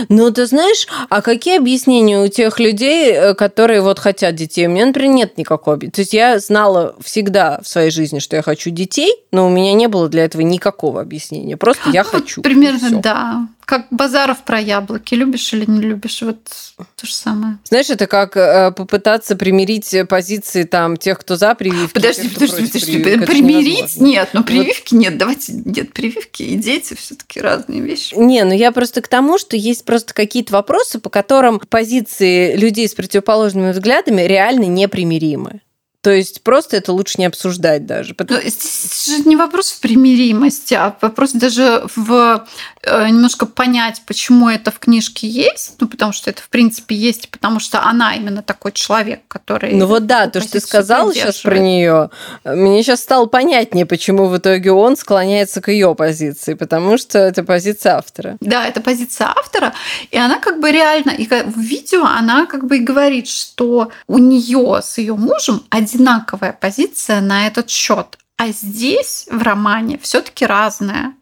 Ну, 0.09 0.31
ты 0.33 0.47
знаешь, 0.47 0.89
а 1.09 1.23
какие 1.23 1.59
объяснения 1.59 2.21
у 2.21 2.29
тех 2.29 2.59
людей, 2.59 3.13
э, 3.13 3.35
которые 3.35 3.81
вот 3.81 3.99
хотят 3.99 4.35
детей? 4.35 4.67
У 4.67 4.71
меня, 4.71 4.87
например, 4.87 5.13
нет 5.13 5.39
никакого. 5.39 5.79
То 5.79 6.01
есть 6.01 6.13
я 6.13 6.41
знала 6.41 6.97
всегда 7.01 7.61
в 7.63 7.69
своей 7.69 7.91
жизни, 7.91 8.19
что 8.19 8.35
я 8.35 8.43
хочу 8.43 8.71
детей, 8.71 9.15
но 9.31 9.47
у 9.47 9.51
меня 9.51 9.75
не 9.75 9.87
было 9.87 10.09
для 10.09 10.25
этого 10.25 10.43
никакого 10.43 11.01
объяснения. 11.01 11.57
Просто 11.57 11.91
я 11.91 12.03
ну, 12.03 12.11
хочу. 12.11 12.43
Примерно, 12.43 13.01
да 13.01 13.49
как 13.69 13.87
Базаров 13.91 14.45
про 14.45 14.59
яблоки. 14.59 15.15
Любишь 15.15 15.53
или 15.53 15.67
не 15.71 15.83
любишь? 15.83 16.23
Вот 16.23 16.39
то 16.79 17.07
же 17.07 17.13
самое. 17.13 17.59
Знаешь, 17.65 17.91
это 17.91 18.07
как 18.07 18.35
э, 18.35 18.73
попытаться 18.73 19.37
примирить 19.37 19.95
позиции 20.09 20.63
там 20.63 20.97
тех, 20.97 21.19
кто 21.19 21.37
за 21.37 21.55
прививки. 21.55 21.93
Подожди, 21.93 22.23
тех, 22.23 22.33
подожди, 22.33 22.67
подожди. 22.67 23.03
Прививок. 23.03 23.27
Примирить 23.27 24.01
нет, 24.01 24.31
но 24.33 24.43
прививки 24.43 24.95
вот. 24.95 25.03
нет. 25.03 25.19
Давайте 25.19 25.53
нет 25.53 25.93
прививки 25.93 26.45
и 26.45 26.57
дети 26.57 26.95
все 26.95 27.15
таки 27.15 27.43
разные 27.43 27.83
вещи. 27.83 28.15
Не, 28.15 28.45
ну 28.45 28.55
я 28.55 28.73
просто 28.73 29.03
к 29.03 29.09
тому, 29.09 29.37
что 29.37 29.55
есть 29.55 29.85
просто 29.85 30.15
какие-то 30.15 30.55
вопросы, 30.55 30.99
по 30.99 31.11
которым 31.11 31.61
позиции 31.61 32.57
людей 32.57 32.89
с 32.89 32.95
противоположными 32.95 33.73
взглядами 33.73 34.23
реально 34.23 34.65
непримиримы. 34.65 35.61
То 36.01 36.11
есть 36.11 36.43
просто 36.43 36.77
это 36.77 36.93
лучше 36.93 37.15
не 37.19 37.27
обсуждать 37.27 37.85
даже. 37.85 38.15
Потому... 38.15 38.41
Здесь 38.41 39.07
же 39.07 39.29
не 39.29 39.35
вопрос 39.35 39.73
в 39.73 39.81
примиримости, 39.81 40.75
а 40.75 40.97
вопрос 41.01 41.33
даже 41.33 41.83
в 41.97 42.47
э, 42.85 43.09
немножко 43.09 43.47
понять, 43.47 44.03
почему 44.07 44.49
это 44.49 44.71
в 44.71 44.79
книжке 44.79 45.27
есть. 45.27 45.75
Ну, 45.81 45.89
потому 45.89 46.13
что 46.13 46.31
это, 46.31 46.41
в 46.41 46.51
принципе, 46.51 46.95
есть, 46.95 47.29
потому 47.31 47.59
что 47.59 47.83
она 47.83 48.15
именно 48.15 48.43
такой 48.43 48.71
человек, 48.73 49.23
который... 49.27 49.73
Ну 49.73 49.87
вот 49.87 50.07
да, 50.07 50.29
то, 50.29 50.41
что 50.41 50.53
ты 50.53 50.61
сказала 50.61 51.13
сейчас 51.13 51.39
про 51.39 51.59
нее, 51.59 52.11
мне 52.45 52.83
сейчас 52.85 53.01
стало 53.01 53.27
понятнее, 53.27 53.85
почему 53.85 54.29
в 54.29 54.39
итоге 54.39 54.71
он 54.71 54.97
склоняется 54.97 55.61
к 55.61 55.69
ее 55.69 55.97
позиции, 55.97 56.55
потому 56.55 56.97
что 56.97 57.19
это 57.19 57.43
позиция 57.43 57.97
автора. 57.97 58.37
Да, 58.41 58.67
это 58.67 58.81
позиция 58.81 59.33
автора, 59.37 59.75
и 60.13 60.17
она 60.17 60.39
как 60.39 60.61
бы 60.61 60.71
реально, 60.71 61.11
и 61.11 61.27
в 61.27 61.59
видео 61.59 62.05
она 62.05 62.47
как 62.47 62.69
бы 62.69 62.77
и 62.77 62.81
говорит, 62.81 63.29
что 63.29 63.91
у 64.07 64.19
нее 64.19 64.81
с 64.81 64.99
ее 64.99 65.17
мужем 65.17 65.65
один 65.71 65.88
одинаковая 65.89 66.53
позиция 66.53 67.21
на 67.21 67.47
этот 67.47 67.71
счет. 67.71 68.19
А 68.37 68.49
здесь 68.49 69.27
в 69.31 69.43
романе 69.43 69.99
все-таки 69.99 70.47
разная. 70.47 71.15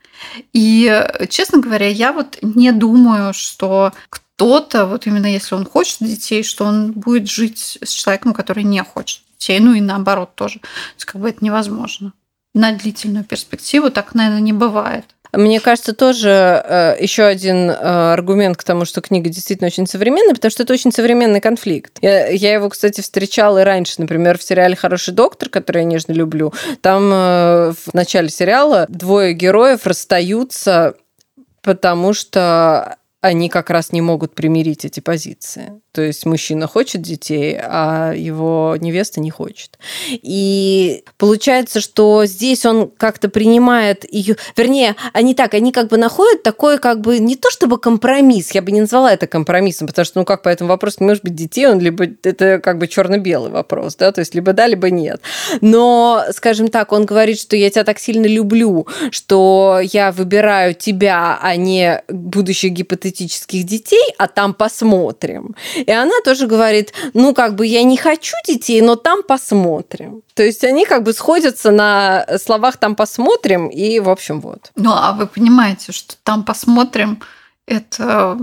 И, 0.52 1.06
честно 1.28 1.60
говоря, 1.60 1.88
я 1.88 2.12
вот 2.12 2.38
не 2.42 2.72
думаю, 2.72 3.32
что 3.32 3.92
кто-то, 4.10 4.86
вот 4.86 5.06
именно 5.06 5.26
если 5.26 5.54
он 5.54 5.64
хочет 5.64 5.98
детей, 6.00 6.42
что 6.42 6.64
он 6.64 6.92
будет 6.92 7.28
жить 7.28 7.78
с 7.82 7.90
человеком, 7.90 8.34
который 8.34 8.64
не 8.64 8.82
хочет 8.82 9.22
детей. 9.38 9.60
Ну 9.60 9.72
и 9.72 9.80
наоборот 9.80 10.34
тоже. 10.34 10.58
То 10.58 10.68
есть 10.96 11.04
как 11.06 11.20
бы 11.20 11.28
это 11.30 11.44
невозможно. 11.44 12.12
На 12.54 12.72
длительную 12.72 13.24
перспективу 13.24 13.90
так, 13.90 14.14
наверное, 14.14 14.40
не 14.40 14.52
бывает. 14.52 15.04
Мне 15.36 15.60
кажется, 15.60 15.92
тоже 15.92 16.30
э, 16.30 16.96
еще 17.00 17.24
один 17.24 17.70
э, 17.70 17.74
аргумент 17.74 18.56
к 18.56 18.64
тому, 18.64 18.84
что 18.84 19.00
книга 19.00 19.28
действительно 19.28 19.66
очень 19.68 19.86
современная, 19.86 20.34
потому 20.34 20.50
что 20.50 20.62
это 20.62 20.72
очень 20.72 20.92
современный 20.92 21.40
конфликт. 21.40 21.98
Я, 22.00 22.28
я 22.28 22.54
его, 22.54 22.68
кстати, 22.68 23.00
встречала 23.00 23.60
и 23.60 23.64
раньше, 23.64 23.94
например, 23.98 24.38
в 24.38 24.42
сериале 24.42 24.76
«Хороший 24.76 25.14
доктор», 25.14 25.48
который 25.48 25.78
я 25.78 25.84
нежно 25.84 26.12
люблю. 26.12 26.52
Там 26.80 27.10
э, 27.12 27.72
в 27.72 27.94
начале 27.94 28.28
сериала 28.28 28.86
двое 28.88 29.32
героев 29.34 29.86
расстаются, 29.86 30.94
потому 31.62 32.12
что 32.12 32.96
они 33.20 33.48
как 33.48 33.70
раз 33.70 33.92
не 33.92 34.00
могут 34.00 34.34
примирить 34.34 34.84
эти 34.84 35.00
позиции. 35.00 35.72
То 35.96 36.02
есть 36.02 36.26
мужчина 36.26 36.66
хочет 36.66 37.00
детей, 37.00 37.58
а 37.58 38.12
его 38.12 38.76
невеста 38.78 39.18
не 39.18 39.30
хочет. 39.30 39.78
И 40.10 41.02
получается, 41.16 41.80
что 41.80 42.26
здесь 42.26 42.66
он 42.66 42.90
как-то 42.98 43.30
принимает 43.30 44.04
ее... 44.12 44.36
Вернее, 44.58 44.94
они 45.14 45.34
так, 45.34 45.54
они 45.54 45.72
как 45.72 45.88
бы 45.88 45.96
находят 45.96 46.42
такой 46.42 46.78
как 46.78 47.00
бы 47.00 47.18
не 47.18 47.34
то 47.34 47.50
чтобы 47.50 47.78
компромисс, 47.78 48.50
я 48.50 48.60
бы 48.60 48.72
не 48.72 48.82
назвала 48.82 49.10
это 49.10 49.26
компромиссом, 49.26 49.86
потому 49.86 50.04
что, 50.04 50.18
ну 50.18 50.26
как 50.26 50.42
по 50.42 50.50
этому 50.50 50.68
вопросу 50.68 50.98
не 51.00 51.06
может 51.06 51.24
быть 51.24 51.34
детей, 51.34 51.66
он 51.66 51.80
либо... 51.80 52.04
Это 52.24 52.58
как 52.58 52.76
бы 52.76 52.88
черно-белый 52.88 53.50
вопрос, 53.50 53.96
да, 53.96 54.12
то 54.12 54.18
есть 54.18 54.34
либо 54.34 54.52
да, 54.52 54.66
либо 54.66 54.90
нет. 54.90 55.22
Но, 55.62 56.24
скажем 56.32 56.68
так, 56.68 56.92
он 56.92 57.06
говорит, 57.06 57.40
что 57.40 57.56
я 57.56 57.70
тебя 57.70 57.84
так 57.84 57.98
сильно 57.98 58.26
люблю, 58.26 58.86
что 59.10 59.80
я 59.82 60.12
выбираю 60.12 60.74
тебя, 60.74 61.38
а 61.40 61.56
не 61.56 62.02
будущих 62.10 62.72
гипотетических 62.72 63.64
детей, 63.64 64.04
а 64.18 64.28
там 64.28 64.52
посмотрим. 64.52 65.54
И 65.86 65.92
она 65.92 66.20
тоже 66.24 66.46
говорит, 66.46 66.92
ну, 67.14 67.32
как 67.34 67.54
бы 67.54 67.66
я 67.66 67.82
не 67.84 67.96
хочу 67.96 68.34
детей, 68.46 68.80
но 68.82 68.96
там 68.96 69.22
посмотрим. 69.22 70.22
То 70.34 70.42
есть 70.42 70.64
они 70.64 70.84
как 70.84 71.02
бы 71.02 71.12
сходятся 71.12 71.70
на 71.70 72.26
словах 72.38 72.76
«там 72.76 72.96
посмотрим» 72.96 73.68
и, 73.68 74.00
в 74.00 74.10
общем, 74.10 74.40
вот. 74.40 74.72
Ну, 74.74 74.92
а 74.92 75.12
вы 75.12 75.26
понимаете, 75.26 75.92
что 75.92 76.16
«там 76.22 76.44
посмотрим»– 76.44 77.22
это 77.66 78.38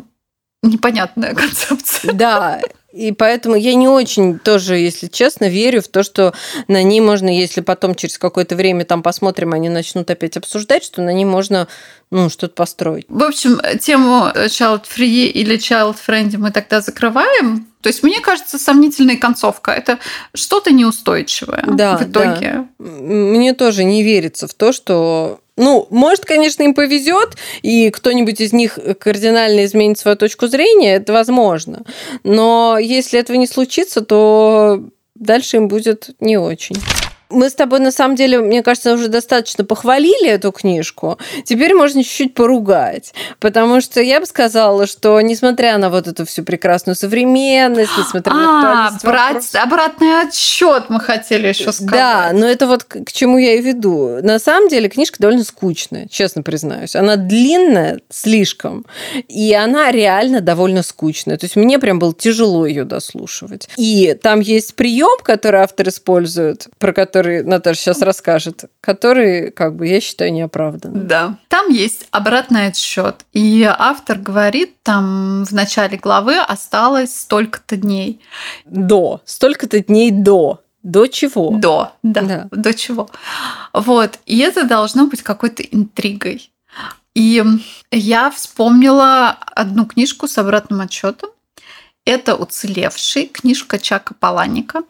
непонятная 0.63 1.33
концепция. 1.35 2.13
Да, 2.13 2.61
и 2.93 3.11
поэтому 3.11 3.55
я 3.55 3.73
не 3.73 3.87
очень 3.87 4.37
тоже, 4.37 4.77
если 4.77 5.07
честно, 5.07 5.49
верю 5.49 5.81
в 5.81 5.87
то, 5.87 6.03
что 6.03 6.33
на 6.67 6.83
ней 6.83 7.01
можно, 7.01 7.27
если 7.27 7.61
потом 7.61 7.95
через 7.95 8.19
какое-то 8.19 8.55
время 8.55 8.85
там 8.85 9.01
посмотрим, 9.01 9.53
они 9.53 9.67
начнут 9.67 10.11
опять 10.11 10.37
обсуждать, 10.37 10.83
что 10.83 11.01
на 11.01 11.11
ней 11.11 11.25
можно 11.25 11.67
ну, 12.11 12.29
что-то 12.29 12.53
построить. 12.53 13.05
В 13.09 13.23
общем, 13.23 13.59
тему 13.79 14.27
child 14.35 14.83
free 14.83 15.25
или 15.25 15.57
child 15.57 15.95
friendly 16.07 16.37
мы 16.37 16.51
тогда 16.51 16.81
закрываем. 16.81 17.67
То 17.81 17.87
есть, 17.87 18.03
мне 18.03 18.21
кажется, 18.21 18.59
сомнительная 18.59 19.17
концовка. 19.17 19.71
Это 19.71 19.97
что-то 20.35 20.71
неустойчивое 20.71 21.63
да, 21.67 21.97
в 21.97 22.03
итоге. 22.03 22.67
Да. 22.77 22.85
Мне 22.85 23.53
тоже 23.53 23.83
не 23.83 24.03
верится 24.03 24.47
в 24.47 24.53
то, 24.53 24.71
что 24.71 25.41
ну, 25.55 25.87
может, 25.89 26.25
конечно, 26.25 26.63
им 26.63 26.73
повезет, 26.73 27.37
и 27.61 27.89
кто-нибудь 27.91 28.41
из 28.41 28.53
них 28.53 28.79
кардинально 28.99 29.65
изменит 29.65 29.99
свою 29.99 30.17
точку 30.17 30.47
зрения, 30.47 30.95
это 30.95 31.13
возможно. 31.13 31.83
Но 32.23 32.77
если 32.79 33.19
этого 33.19 33.37
не 33.37 33.47
случится, 33.47 34.01
то 34.01 34.83
дальше 35.15 35.57
им 35.57 35.67
будет 35.67 36.09
не 36.19 36.37
очень 36.37 36.77
мы 37.33 37.49
с 37.49 37.53
тобой, 37.53 37.79
на 37.79 37.91
самом 37.91 38.15
деле, 38.15 38.39
мне 38.39 38.63
кажется, 38.63 38.93
уже 38.93 39.07
достаточно 39.07 39.65
похвалили 39.65 40.29
эту 40.29 40.51
книжку. 40.51 41.17
Теперь 41.45 41.73
можно 41.73 42.03
чуть-чуть 42.03 42.33
поругать. 42.33 43.13
Потому 43.39 43.81
что 43.81 44.01
я 44.01 44.19
бы 44.19 44.25
сказала, 44.25 44.87
что 44.87 45.19
несмотря 45.21 45.77
на 45.77 45.89
вот 45.89 46.07
эту 46.07 46.25
всю 46.25 46.43
прекрасную 46.43 46.95
современность, 46.95 47.91
несмотря 47.97 48.33
на 48.33 48.87
а, 48.87 48.91
брать 49.03 49.55
обратный 49.55 50.21
отсчет 50.21 50.85
мы 50.89 50.99
хотели 50.99 51.47
еще 51.47 51.71
сказать. 51.71 51.91
Да, 51.91 52.29
но 52.33 52.45
это 52.45 52.67
вот 52.67 52.83
к 52.83 53.11
чему 53.11 53.37
я 53.37 53.55
и 53.55 53.61
веду. 53.61 54.19
На 54.21 54.39
самом 54.39 54.69
деле 54.69 54.89
книжка 54.89 55.17
довольно 55.19 55.43
скучная, 55.43 56.07
честно 56.09 56.43
признаюсь. 56.43 56.95
Она 56.95 57.15
длинная 57.15 57.99
слишком, 58.09 58.85
и 59.27 59.53
она 59.53 59.91
реально 59.91 60.41
довольно 60.41 60.83
скучная. 60.83 61.37
То 61.37 61.45
есть 61.45 61.55
мне 61.55 61.79
прям 61.79 61.99
было 61.99 62.13
тяжело 62.13 62.65
ее 62.65 62.83
дослушивать. 62.83 63.69
И 63.77 64.17
там 64.21 64.39
есть 64.39 64.75
прием, 64.75 65.19
который 65.23 65.61
автор 65.61 65.89
использует, 65.89 66.67
про 66.77 66.93
который 66.93 67.22
который 67.23 67.43
Наташа 67.43 67.79
сейчас 67.79 68.01
расскажет, 68.01 68.65
который, 68.81 69.51
как 69.51 69.75
бы, 69.77 69.87
я 69.87 70.01
считаю, 70.01 70.33
неоправданным. 70.33 71.07
Да. 71.07 71.37
Там 71.47 71.69
есть 71.69 72.07
обратный 72.11 72.67
отсчет. 72.67 73.25
И 73.31 73.63
автор 73.63 74.17
говорит, 74.17 74.75
там 74.83 75.45
в 75.45 75.53
начале 75.53 75.97
главы 75.97 76.37
осталось 76.37 77.17
столько-то 77.17 77.77
дней. 77.77 78.19
До. 78.65 79.21
Столько-то 79.23 79.79
дней 79.79 80.11
до. 80.11 80.59
До 80.83 81.07
чего? 81.07 81.51
До, 81.51 81.93
да, 82.03 82.21
да. 82.21 82.47
До 82.51 82.73
чего. 82.73 83.09
Вот. 83.71 84.19
И 84.25 84.39
это 84.39 84.65
должно 84.65 85.07
быть 85.07 85.23
какой-то 85.23 85.63
интригой. 85.63 86.51
И 87.15 87.41
я 87.89 88.31
вспомнила 88.31 89.29
одну 89.29 89.85
книжку 89.85 90.27
с 90.27 90.37
обратным 90.37 90.81
отчетом. 90.81 91.29
Это 92.05 92.35
«Уцелевший», 92.35 93.27
книжка 93.27 93.79
Чака 93.79 94.13
Паланика. 94.13 94.83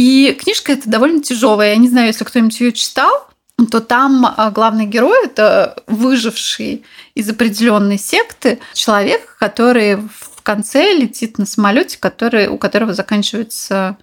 И 0.00 0.32
книжка 0.32 0.72
эта 0.72 0.88
довольно 0.88 1.20
тяжелая. 1.20 1.72
Я 1.72 1.76
не 1.76 1.90
знаю, 1.90 2.06
если 2.06 2.24
кто-нибудь 2.24 2.58
ее 2.58 2.72
читал, 2.72 3.28
то 3.70 3.80
там 3.80 4.24
а, 4.34 4.50
главный 4.50 4.86
герой 4.86 5.26
это 5.26 5.76
выживший 5.86 6.86
из 7.14 7.28
определенной 7.28 7.98
секты 7.98 8.60
человек, 8.72 9.36
который 9.38 9.96
в 9.96 10.40
конце 10.42 10.94
летит 10.94 11.36
на 11.36 11.44
самолете, 11.44 11.98
который, 11.98 12.48
у 12.48 12.56
которого 12.56 12.94
заканчивается 12.94 13.98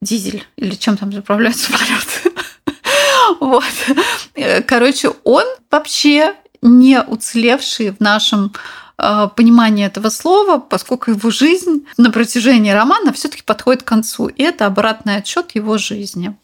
дизель 0.00 0.46
или 0.54 0.76
чем 0.76 0.96
там 0.96 1.12
заправляют 1.12 1.56
самолет. 1.56 2.06
Вот. 3.40 3.64
Короче, 4.66 5.10
он 5.24 5.44
вообще 5.68 6.34
не 6.62 7.02
уцелевший 7.02 7.90
в 7.90 7.98
нашем 7.98 8.52
Э, 8.52 8.83
понимание 8.96 9.86
этого 9.86 10.08
слова, 10.08 10.58
поскольку 10.58 11.10
его 11.10 11.30
жизнь 11.30 11.86
на 11.96 12.10
протяжении 12.10 12.70
романа 12.70 13.12
все-таки 13.12 13.42
подходит 13.42 13.82
к 13.82 13.88
концу. 13.88 14.28
И 14.28 14.42
это 14.42 14.66
обратный 14.66 15.16
отчет 15.16 15.52
его 15.54 15.78
жизни. 15.78 16.36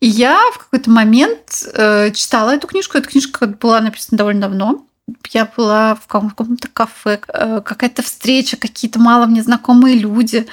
И 0.00 0.06
я 0.06 0.38
в 0.52 0.58
какой-то 0.58 0.90
момент 0.90 1.64
э, 1.72 2.10
читала 2.12 2.50
эту 2.50 2.66
книжку. 2.66 2.98
Эта 2.98 3.08
книжка 3.08 3.46
была 3.46 3.80
написана 3.80 4.18
довольно 4.18 4.42
давно. 4.42 4.86
Я 5.32 5.50
была 5.56 5.96
в 5.96 6.06
каком-то 6.06 6.68
кафе, 6.68 7.20
э, 7.28 7.60
какая-то 7.60 8.02
встреча, 8.02 8.56
какие-то 8.56 8.98
мало 8.98 9.26
мне 9.26 9.42
знакомые 9.42 9.98
люди. 9.98 10.46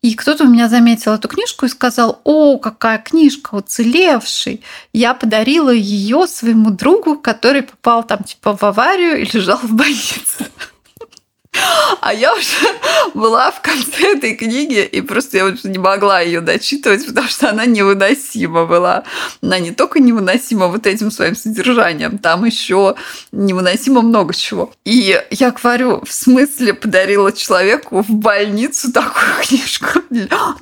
И 0.00 0.14
кто-то 0.14 0.44
у 0.44 0.48
меня 0.48 0.68
заметил 0.68 1.12
эту 1.12 1.26
книжку 1.26 1.66
и 1.66 1.68
сказал, 1.68 2.20
о, 2.22 2.58
какая 2.58 2.98
книжка, 2.98 3.56
уцелевший. 3.56 4.62
Я 4.92 5.12
подарила 5.12 5.70
ее 5.70 6.28
своему 6.28 6.70
другу, 6.70 7.18
который 7.18 7.62
попал 7.62 8.04
там 8.04 8.22
типа 8.22 8.56
в 8.56 8.62
аварию 8.62 9.20
и 9.20 9.24
лежал 9.24 9.58
в 9.58 9.72
больнице. 9.72 10.27
А 12.00 12.12
я 12.12 12.34
уже 12.34 12.68
была 13.14 13.50
в 13.50 13.60
конце 13.60 14.16
этой 14.16 14.34
книги, 14.34 14.80
и 14.80 15.00
просто 15.00 15.38
я 15.38 15.44
уже 15.46 15.68
не 15.68 15.78
могла 15.78 16.20
ее 16.20 16.40
дочитывать, 16.40 17.06
потому 17.06 17.28
что 17.28 17.50
она 17.50 17.66
невыносима 17.66 18.66
была. 18.66 19.04
Она 19.42 19.58
не 19.58 19.72
только 19.72 20.00
невыносима 20.00 20.68
вот 20.68 20.86
этим 20.86 21.10
своим 21.10 21.36
содержанием, 21.36 22.18
там 22.18 22.44
еще 22.44 22.94
невыносимо 23.32 24.02
много 24.02 24.34
чего. 24.34 24.72
И 24.84 25.20
я 25.30 25.50
говорю, 25.50 26.02
в 26.04 26.12
смысле 26.12 26.74
подарила 26.74 27.32
человеку 27.32 28.02
в 28.02 28.10
больницу 28.10 28.92
такую 28.92 29.26
книжку? 29.42 30.00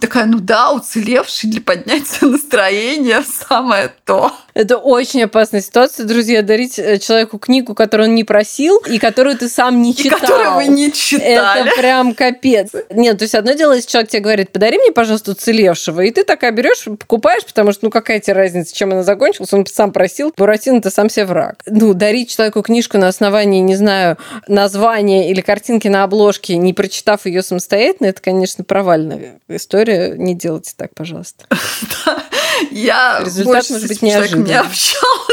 Такая, 0.01 0.27
ну 0.27 0.39
да, 0.41 0.73
уцелевший 0.73 1.51
для 1.51 1.61
поднятия 1.61 2.27
настроения 2.27 3.23
самое 3.49 3.93
то. 4.05 4.33
Это 4.55 4.79
очень 4.79 5.23
опасная 5.23 5.61
ситуация, 5.61 6.07
друзья, 6.07 6.43
дарить 6.43 6.79
э, 6.79 6.99
человеку 6.99 7.39
книгу, 7.39 7.75
которую 7.75 8.09
он 8.09 8.15
не 8.15 8.25
просил, 8.25 8.79
и 8.87 8.99
которую 8.99 9.37
ты 9.37 9.49
сам 9.49 9.83
не 9.83 9.95
читал. 9.95 10.19
И 10.19 10.21
которую 10.23 10.55
вы 10.55 10.67
не 10.67 10.93
читали. 10.93 11.15
Это 11.20 11.70
прям 11.76 12.14
капец. 12.14 12.70
Нет, 12.90 13.18
то 13.18 13.24
есть 13.24 13.35
одно 13.35 13.52
дело, 13.52 13.72
если 13.72 13.90
человек 13.90 14.11
тебе 14.11 14.22
говорит, 14.22 14.50
подари 14.50 14.79
мне, 14.79 14.92
пожалуйста, 14.92 15.33
уцелевшего, 15.33 16.00
и 16.02 16.11
ты 16.11 16.24
такая 16.24 16.52
берешь, 16.52 16.85
покупаешь, 16.85 17.44
потому 17.44 17.72
что, 17.72 17.87
ну, 17.87 17.90
какая 17.90 18.20
тебе 18.20 18.35
разница, 18.35 18.74
чем 18.74 18.92
она 18.92 19.02
закончилась, 19.02 19.52
он 19.52 19.66
сам 19.66 19.92
просил, 19.92 20.33
Буратино 20.37 20.81
ты 20.81 20.90
сам 20.90 21.09
себе 21.09 21.26
враг. 21.26 21.57
Ну, 21.66 21.94
дарить 21.94 22.35
человеку 22.35 22.62
книжку 22.62 22.98
на 22.98 23.09
основании, 23.09 23.61
не 23.61 23.76
знаю, 23.76 24.18
названия 24.48 25.31
или 25.31 25.40
картинки 25.40 25.88
на 25.88 26.05
обложке, 26.05 26.57
не 26.57 26.72
прочитав 26.72 27.26
ее 27.26 27.42
самостоятельно, 27.42 28.09
это, 28.09 28.20
конечно, 28.20 28.64
провальная 28.64 29.40
история. 29.48 30.14
Не 30.16 30.35
делайте 30.35 30.72
так, 30.76 30.94
пожалуйста. 30.94 31.44
Я 32.70 33.20
Результат 33.24 33.68
может 33.70 33.88
быть 33.88 34.02
неожиданным. 34.02 34.46
не 34.46 34.55
общалась. 34.55 35.26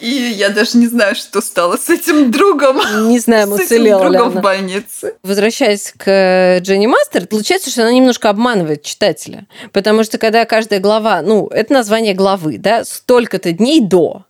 И 0.00 0.08
я 0.08 0.50
даже 0.50 0.78
не 0.78 0.86
знаю, 0.86 1.14
что 1.14 1.40
стало 1.40 1.76
с 1.76 1.88
этим 1.88 2.30
другом. 2.30 2.80
Не 3.08 3.18
знаю, 3.18 3.50
уцелела 3.50 4.04
ли 4.04 4.18
другом 4.18 4.30
в 4.30 4.40
больнице. 4.42 5.14
Возвращаясь 5.22 5.92
к 5.96 6.58
Дженни 6.60 6.86
Мастер, 6.86 7.26
получается, 7.26 7.70
что 7.70 7.82
она 7.82 7.92
немножко 7.92 8.30
обманывает 8.30 8.82
читателя. 8.82 9.46
Потому 9.72 10.04
что 10.04 10.18
когда 10.18 10.44
каждая 10.44 10.80
глава, 10.80 11.22
ну, 11.22 11.46
это 11.48 11.72
название 11.72 12.14
главы, 12.14 12.58
да, 12.58 12.84
столько-то 12.84 13.52
дней 13.52 13.80
до, 13.80 14.24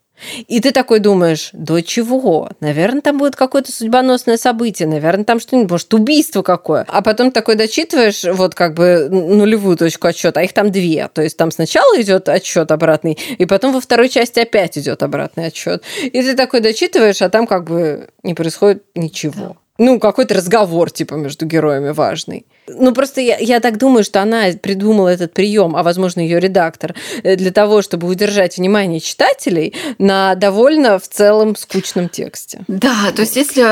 И 0.49 0.61
ты 0.61 0.71
такой 0.71 1.01
думаешь, 1.01 1.51
до 1.53 1.81
чего? 1.81 2.51
Наверное, 2.61 3.01
там 3.01 3.19
будет 3.19 3.37
какое-то 3.37 3.73
судьбоносное 3.73 4.37
событие, 4.37 4.89
наверное, 4.89 5.25
там 5.25 5.41
что-нибудь, 5.41 5.71
может, 5.71 5.95
убийство 5.95 6.43
какое. 6.43 6.85
А 6.89 7.03
потом 7.03 7.31
такой 7.31 7.55
дочитываешь 7.55 8.25
вот 8.25 8.55
как 8.55 8.75
бы 8.75 9.09
нулевую 9.11 9.77
точку 9.77 10.09
отсчета, 10.09 10.41
а 10.41 10.43
их 10.43 10.53
там 10.53 10.71
две. 10.71 11.09
То 11.13 11.23
есть 11.23 11.37
там 11.37 11.51
сначала 11.51 12.01
идет 12.01 12.29
отчет 12.29 12.71
обратный, 12.71 13.19
и 13.39 13.47
потом 13.47 13.73
во 13.73 13.81
второй 13.81 14.09
части 14.09 14.41
опять 14.41 14.79
идет 14.79 15.03
обратный 15.03 15.47
отчет. 15.47 15.83
И 16.03 16.23
ты 16.23 16.35
такой 16.35 16.61
дочитываешь, 16.61 17.23
а 17.23 17.29
там 17.29 17.47
как 17.47 17.65
бы 17.65 18.09
не 18.23 18.35
происходит 18.35 18.85
ничего. 18.95 19.57
Ну, 19.79 19.99
какой-то 19.99 20.35
разговор, 20.35 20.91
типа, 20.91 21.15
между 21.15 21.47
героями 21.47 21.91
важный. 21.91 22.47
Ну, 22.69 22.93
просто 22.93 23.21
я, 23.21 23.39
я 23.39 23.61
так 23.61 23.77
думаю, 23.79 24.05
что 24.05 24.23
она 24.23 24.45
придумала 24.63 25.09
этот 25.09 25.35
прием, 25.35 25.75
а, 25.75 25.83
возможно, 25.83 26.21
ее 26.21 26.39
редактор, 26.39 26.95
э, 27.23 27.37
для 27.37 27.51
того, 27.51 27.83
чтобы 27.83 28.09
удержать 28.09 28.57
внимание 28.57 29.01
читателей 29.01 29.75
на 29.99 30.37
довольно 30.37 30.99
в 30.99 31.09
целом 31.09 31.57
скучном 31.57 32.09
тексте. 32.09 32.65
Да, 32.69 33.11
то 33.15 33.23
есть 33.23 33.37
если 33.37 33.65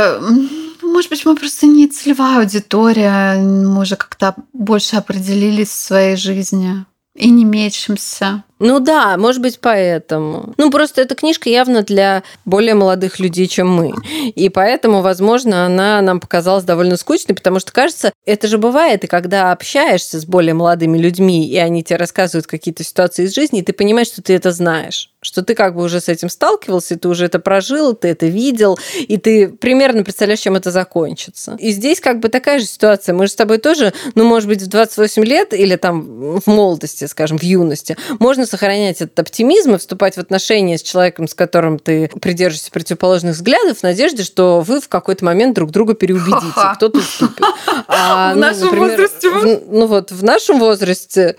может 0.82 1.10
быть, 1.10 1.24
мы 1.24 1.36
просто 1.36 1.66
не 1.66 1.86
целевая 1.86 2.40
аудитория, 2.40 3.34
мы 3.36 3.80
уже 3.80 3.96
как-то 3.96 4.34
больше 4.52 4.96
определились 4.96 5.68
в 5.68 5.74
своей 5.74 6.16
жизни 6.16 6.84
и 7.14 7.30
не 7.30 7.44
мечемся. 7.44 8.44
Ну 8.62 8.78
да, 8.78 9.16
может 9.16 9.42
быть, 9.42 9.58
поэтому. 9.58 10.54
Ну, 10.56 10.70
просто 10.70 11.00
эта 11.00 11.16
книжка 11.16 11.50
явно 11.50 11.82
для 11.82 12.22
более 12.44 12.74
молодых 12.74 13.18
людей, 13.18 13.48
чем 13.48 13.68
мы. 13.68 13.92
И 14.36 14.48
поэтому, 14.50 15.02
возможно, 15.02 15.66
она 15.66 16.00
нам 16.00 16.20
показалась 16.20 16.62
довольно 16.62 16.96
скучной, 16.96 17.34
потому 17.34 17.58
что, 17.58 17.72
кажется, 17.72 18.12
это 18.24 18.46
же 18.46 18.58
бывает, 18.58 19.02
и 19.02 19.08
когда 19.08 19.50
общаешься 19.50 20.20
с 20.20 20.24
более 20.24 20.54
молодыми 20.54 20.96
людьми, 20.96 21.48
и 21.48 21.56
они 21.58 21.82
тебе 21.82 21.96
рассказывают 21.96 22.46
какие-то 22.46 22.84
ситуации 22.84 23.24
из 23.24 23.34
жизни, 23.34 23.58
и 23.58 23.64
ты 23.64 23.72
понимаешь, 23.72 24.06
что 24.06 24.22
ты 24.22 24.32
это 24.32 24.52
знаешь 24.52 25.12
что 25.22 25.42
ты 25.42 25.54
как 25.54 25.76
бы 25.76 25.82
уже 25.82 26.00
с 26.00 26.08
этим 26.08 26.28
сталкивался, 26.28 26.98
ты 26.98 27.08
уже 27.08 27.26
это 27.26 27.38
прожил, 27.38 27.94
ты 27.94 28.08
это 28.08 28.26
видел, 28.26 28.78
и 28.98 29.16
ты 29.16 29.48
примерно 29.48 30.02
представляешь, 30.02 30.40
чем 30.40 30.56
это 30.56 30.72
закончится. 30.72 31.56
И 31.60 31.70
здесь 31.70 32.00
как 32.00 32.18
бы 32.18 32.28
такая 32.28 32.58
же 32.58 32.66
ситуация. 32.66 33.14
Мы 33.14 33.26
же 33.26 33.32
с 33.32 33.36
тобой 33.36 33.58
тоже, 33.58 33.92
ну, 34.16 34.24
может 34.24 34.48
быть, 34.48 34.62
в 34.62 34.66
28 34.66 35.24
лет 35.24 35.54
или 35.54 35.76
там 35.76 36.40
в 36.40 36.46
молодости, 36.46 37.04
скажем, 37.04 37.38
в 37.38 37.42
юности, 37.42 37.96
можно 38.18 38.46
сохранять 38.52 39.00
этот 39.00 39.18
оптимизм 39.18 39.74
и 39.74 39.78
вступать 39.78 40.16
в 40.16 40.18
отношения 40.18 40.76
с 40.76 40.82
человеком, 40.82 41.26
с 41.26 41.34
которым 41.34 41.78
ты 41.78 42.08
придерживаешься 42.20 42.70
противоположных 42.70 43.34
взглядов, 43.34 43.78
в 43.78 43.82
надежде, 43.82 44.22
что 44.24 44.60
вы 44.60 44.80
в 44.80 44.88
какой-то 44.88 45.24
момент 45.24 45.54
друг 45.54 45.70
друга 45.70 45.94
переубедите, 45.94 46.60
кто-то 46.76 46.98
уступит. 46.98 47.46
А, 47.88 48.32
в 48.32 48.36
ну, 48.36 48.42
нашем 48.42 48.64
например, 48.66 48.90
возрасте? 48.90 49.30
В, 49.30 49.72
ну 49.72 49.86
вот, 49.86 50.12
в 50.12 50.22
нашем 50.22 50.58
возрасте 50.58 51.36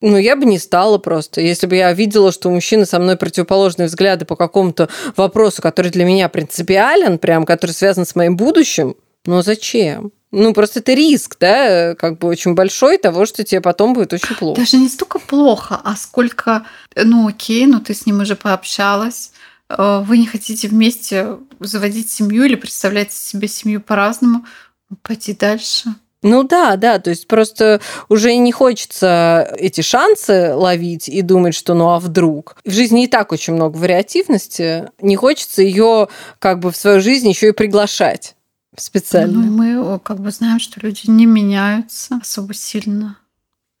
ну, 0.00 0.16
я 0.16 0.36
бы 0.36 0.46
не 0.46 0.58
стала 0.58 0.98
просто. 0.98 1.42
Если 1.42 1.66
бы 1.66 1.76
я 1.76 1.92
видела, 1.92 2.32
что 2.32 2.48
у 2.48 2.52
мужчины 2.52 2.86
со 2.86 2.98
мной 2.98 3.16
противоположные 3.16 3.88
взгляды 3.88 4.24
по 4.24 4.36
какому-то 4.36 4.88
вопросу, 5.16 5.60
который 5.60 5.90
для 5.90 6.04
меня 6.04 6.28
принципиален, 6.30 7.18
прям, 7.18 7.44
который 7.44 7.72
связан 7.72 8.06
с 8.06 8.14
моим 8.14 8.36
будущим, 8.36 8.96
ну 9.26 9.42
зачем? 9.42 10.12
Ну, 10.36 10.52
просто 10.52 10.80
это 10.80 10.94
риск, 10.94 11.36
да, 11.38 11.94
как 11.94 12.18
бы 12.18 12.26
очень 12.26 12.54
большой 12.54 12.98
того, 12.98 13.24
что 13.24 13.44
тебе 13.44 13.60
потом 13.60 13.94
будет 13.94 14.12
очень 14.12 14.34
плохо. 14.34 14.60
Даже 14.60 14.78
не 14.78 14.88
столько 14.88 15.20
плохо, 15.20 15.80
а 15.82 15.94
сколько, 15.94 16.66
ну 16.96 17.28
окей, 17.28 17.66
ну 17.66 17.78
ты 17.78 17.94
с 17.94 18.04
ним 18.04 18.20
уже 18.20 18.34
пообщалась, 18.34 19.30
э, 19.68 20.02
вы 20.04 20.18
не 20.18 20.26
хотите 20.26 20.66
вместе 20.66 21.38
заводить 21.60 22.10
семью 22.10 22.46
или 22.46 22.56
представляете 22.56 23.14
себе 23.14 23.46
семью 23.46 23.80
по-разному, 23.80 24.44
ну, 24.90 24.96
пойти 25.02 25.34
дальше. 25.34 25.94
Ну 26.22 26.42
да, 26.42 26.74
да, 26.76 26.98
то 26.98 27.10
есть 27.10 27.28
просто 27.28 27.80
уже 28.08 28.34
не 28.34 28.50
хочется 28.50 29.54
эти 29.56 29.82
шансы 29.82 30.52
ловить 30.52 31.08
и 31.08 31.22
думать, 31.22 31.54
что 31.54 31.74
ну 31.74 31.90
а 31.90 32.00
вдруг. 32.00 32.56
В 32.64 32.72
жизни 32.72 33.04
и 33.04 33.08
так 33.08 33.30
очень 33.30 33.52
много 33.52 33.76
вариативности, 33.76 34.90
не 35.00 35.14
хочется 35.14 35.62
ее 35.62 36.08
как 36.40 36.58
бы 36.58 36.72
в 36.72 36.76
свою 36.76 37.00
жизнь 37.00 37.28
еще 37.28 37.50
и 37.50 37.52
приглашать 37.52 38.34
специально. 38.76 39.38
Ну, 39.38 39.50
мы 39.50 39.98
как 40.00 40.20
бы 40.20 40.30
знаем, 40.30 40.58
что 40.60 40.80
люди 40.80 41.02
не 41.04 41.26
меняются 41.26 42.16
особо 42.22 42.54
сильно. 42.54 43.18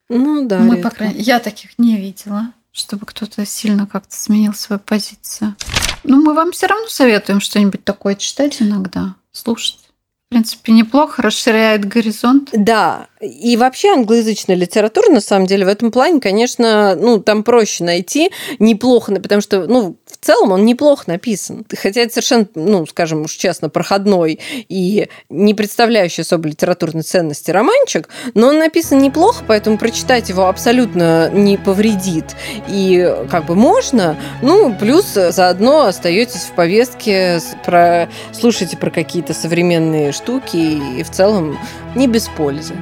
Ну 0.08 0.46
да. 0.46 0.58
Мы, 0.58 0.76
редко. 0.76 0.90
по 0.90 0.96
крайней 0.96 1.22
я 1.22 1.40
таких 1.40 1.78
не 1.78 1.96
видела, 1.96 2.52
чтобы 2.72 3.06
кто-то 3.06 3.44
сильно 3.46 3.86
как-то 3.86 4.16
сменил 4.16 4.54
свою 4.54 4.80
позицию. 4.80 5.56
Ну, 6.04 6.22
мы 6.22 6.34
вам 6.34 6.52
все 6.52 6.66
равно 6.66 6.86
советуем 6.88 7.40
что-нибудь 7.40 7.84
такое 7.84 8.14
читать 8.14 8.60
иногда, 8.60 9.14
слушать. 9.32 9.78
В 10.26 10.30
принципе, 10.34 10.72
неплохо, 10.72 11.22
расширяет 11.22 11.84
горизонт. 11.84 12.50
Да, 12.52 13.06
и 13.20 13.56
вообще 13.56 13.92
англоязычная 13.92 14.56
литература, 14.56 15.10
на 15.10 15.20
самом 15.20 15.46
деле, 15.46 15.64
в 15.64 15.68
этом 15.68 15.92
плане, 15.92 16.20
конечно, 16.20 16.96
ну, 16.96 17.20
там 17.20 17.44
проще 17.44 17.84
найти 17.84 18.30
неплохо, 18.58 19.14
потому 19.14 19.40
что, 19.40 19.66
ну, 19.66 19.96
в 20.24 20.26
целом 20.26 20.52
он 20.52 20.64
неплохо 20.64 21.04
написан. 21.06 21.66
Хотя 21.76 22.00
это 22.00 22.14
совершенно, 22.14 22.46
ну, 22.54 22.86
скажем 22.86 23.24
уж 23.24 23.32
честно, 23.32 23.68
проходной 23.68 24.40
и 24.70 25.08
не 25.28 25.52
представляющий 25.52 26.22
особо 26.22 26.48
литературной 26.48 27.02
ценности 27.02 27.50
романчик, 27.50 28.08
но 28.32 28.48
он 28.48 28.58
написан 28.58 29.00
неплохо, 29.00 29.44
поэтому 29.46 29.76
прочитать 29.76 30.30
его 30.30 30.46
абсолютно 30.46 31.28
не 31.28 31.58
повредит. 31.58 32.24
И 32.68 33.06
как 33.30 33.44
бы 33.44 33.54
можно, 33.54 34.16
ну, 34.40 34.74
плюс 34.74 35.12
заодно 35.12 35.82
остаетесь 35.82 36.44
в 36.44 36.52
повестке, 36.52 37.40
про, 37.62 38.08
слушайте 38.32 38.78
про 38.78 38.90
какие-то 38.90 39.34
современные 39.34 40.12
штуки 40.12 40.56
и 41.00 41.02
в 41.02 41.10
целом 41.10 41.58
не 41.94 42.08
без 42.08 42.28
пользы. 42.28 42.72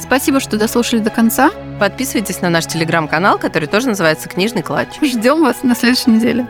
Спасибо, 0.00 0.40
что 0.40 0.56
дослушали 0.56 1.00
до 1.00 1.10
конца. 1.10 1.50
Подписывайтесь 1.78 2.40
на 2.40 2.48
наш 2.48 2.64
телеграм-канал, 2.64 3.38
который 3.38 3.68
тоже 3.68 3.88
называется 3.88 4.30
«Книжный 4.30 4.62
клатч». 4.62 4.88
Ждем 5.02 5.42
вас 5.42 5.62
на 5.62 5.76
следующей 5.76 6.10
неделе. 6.10 6.46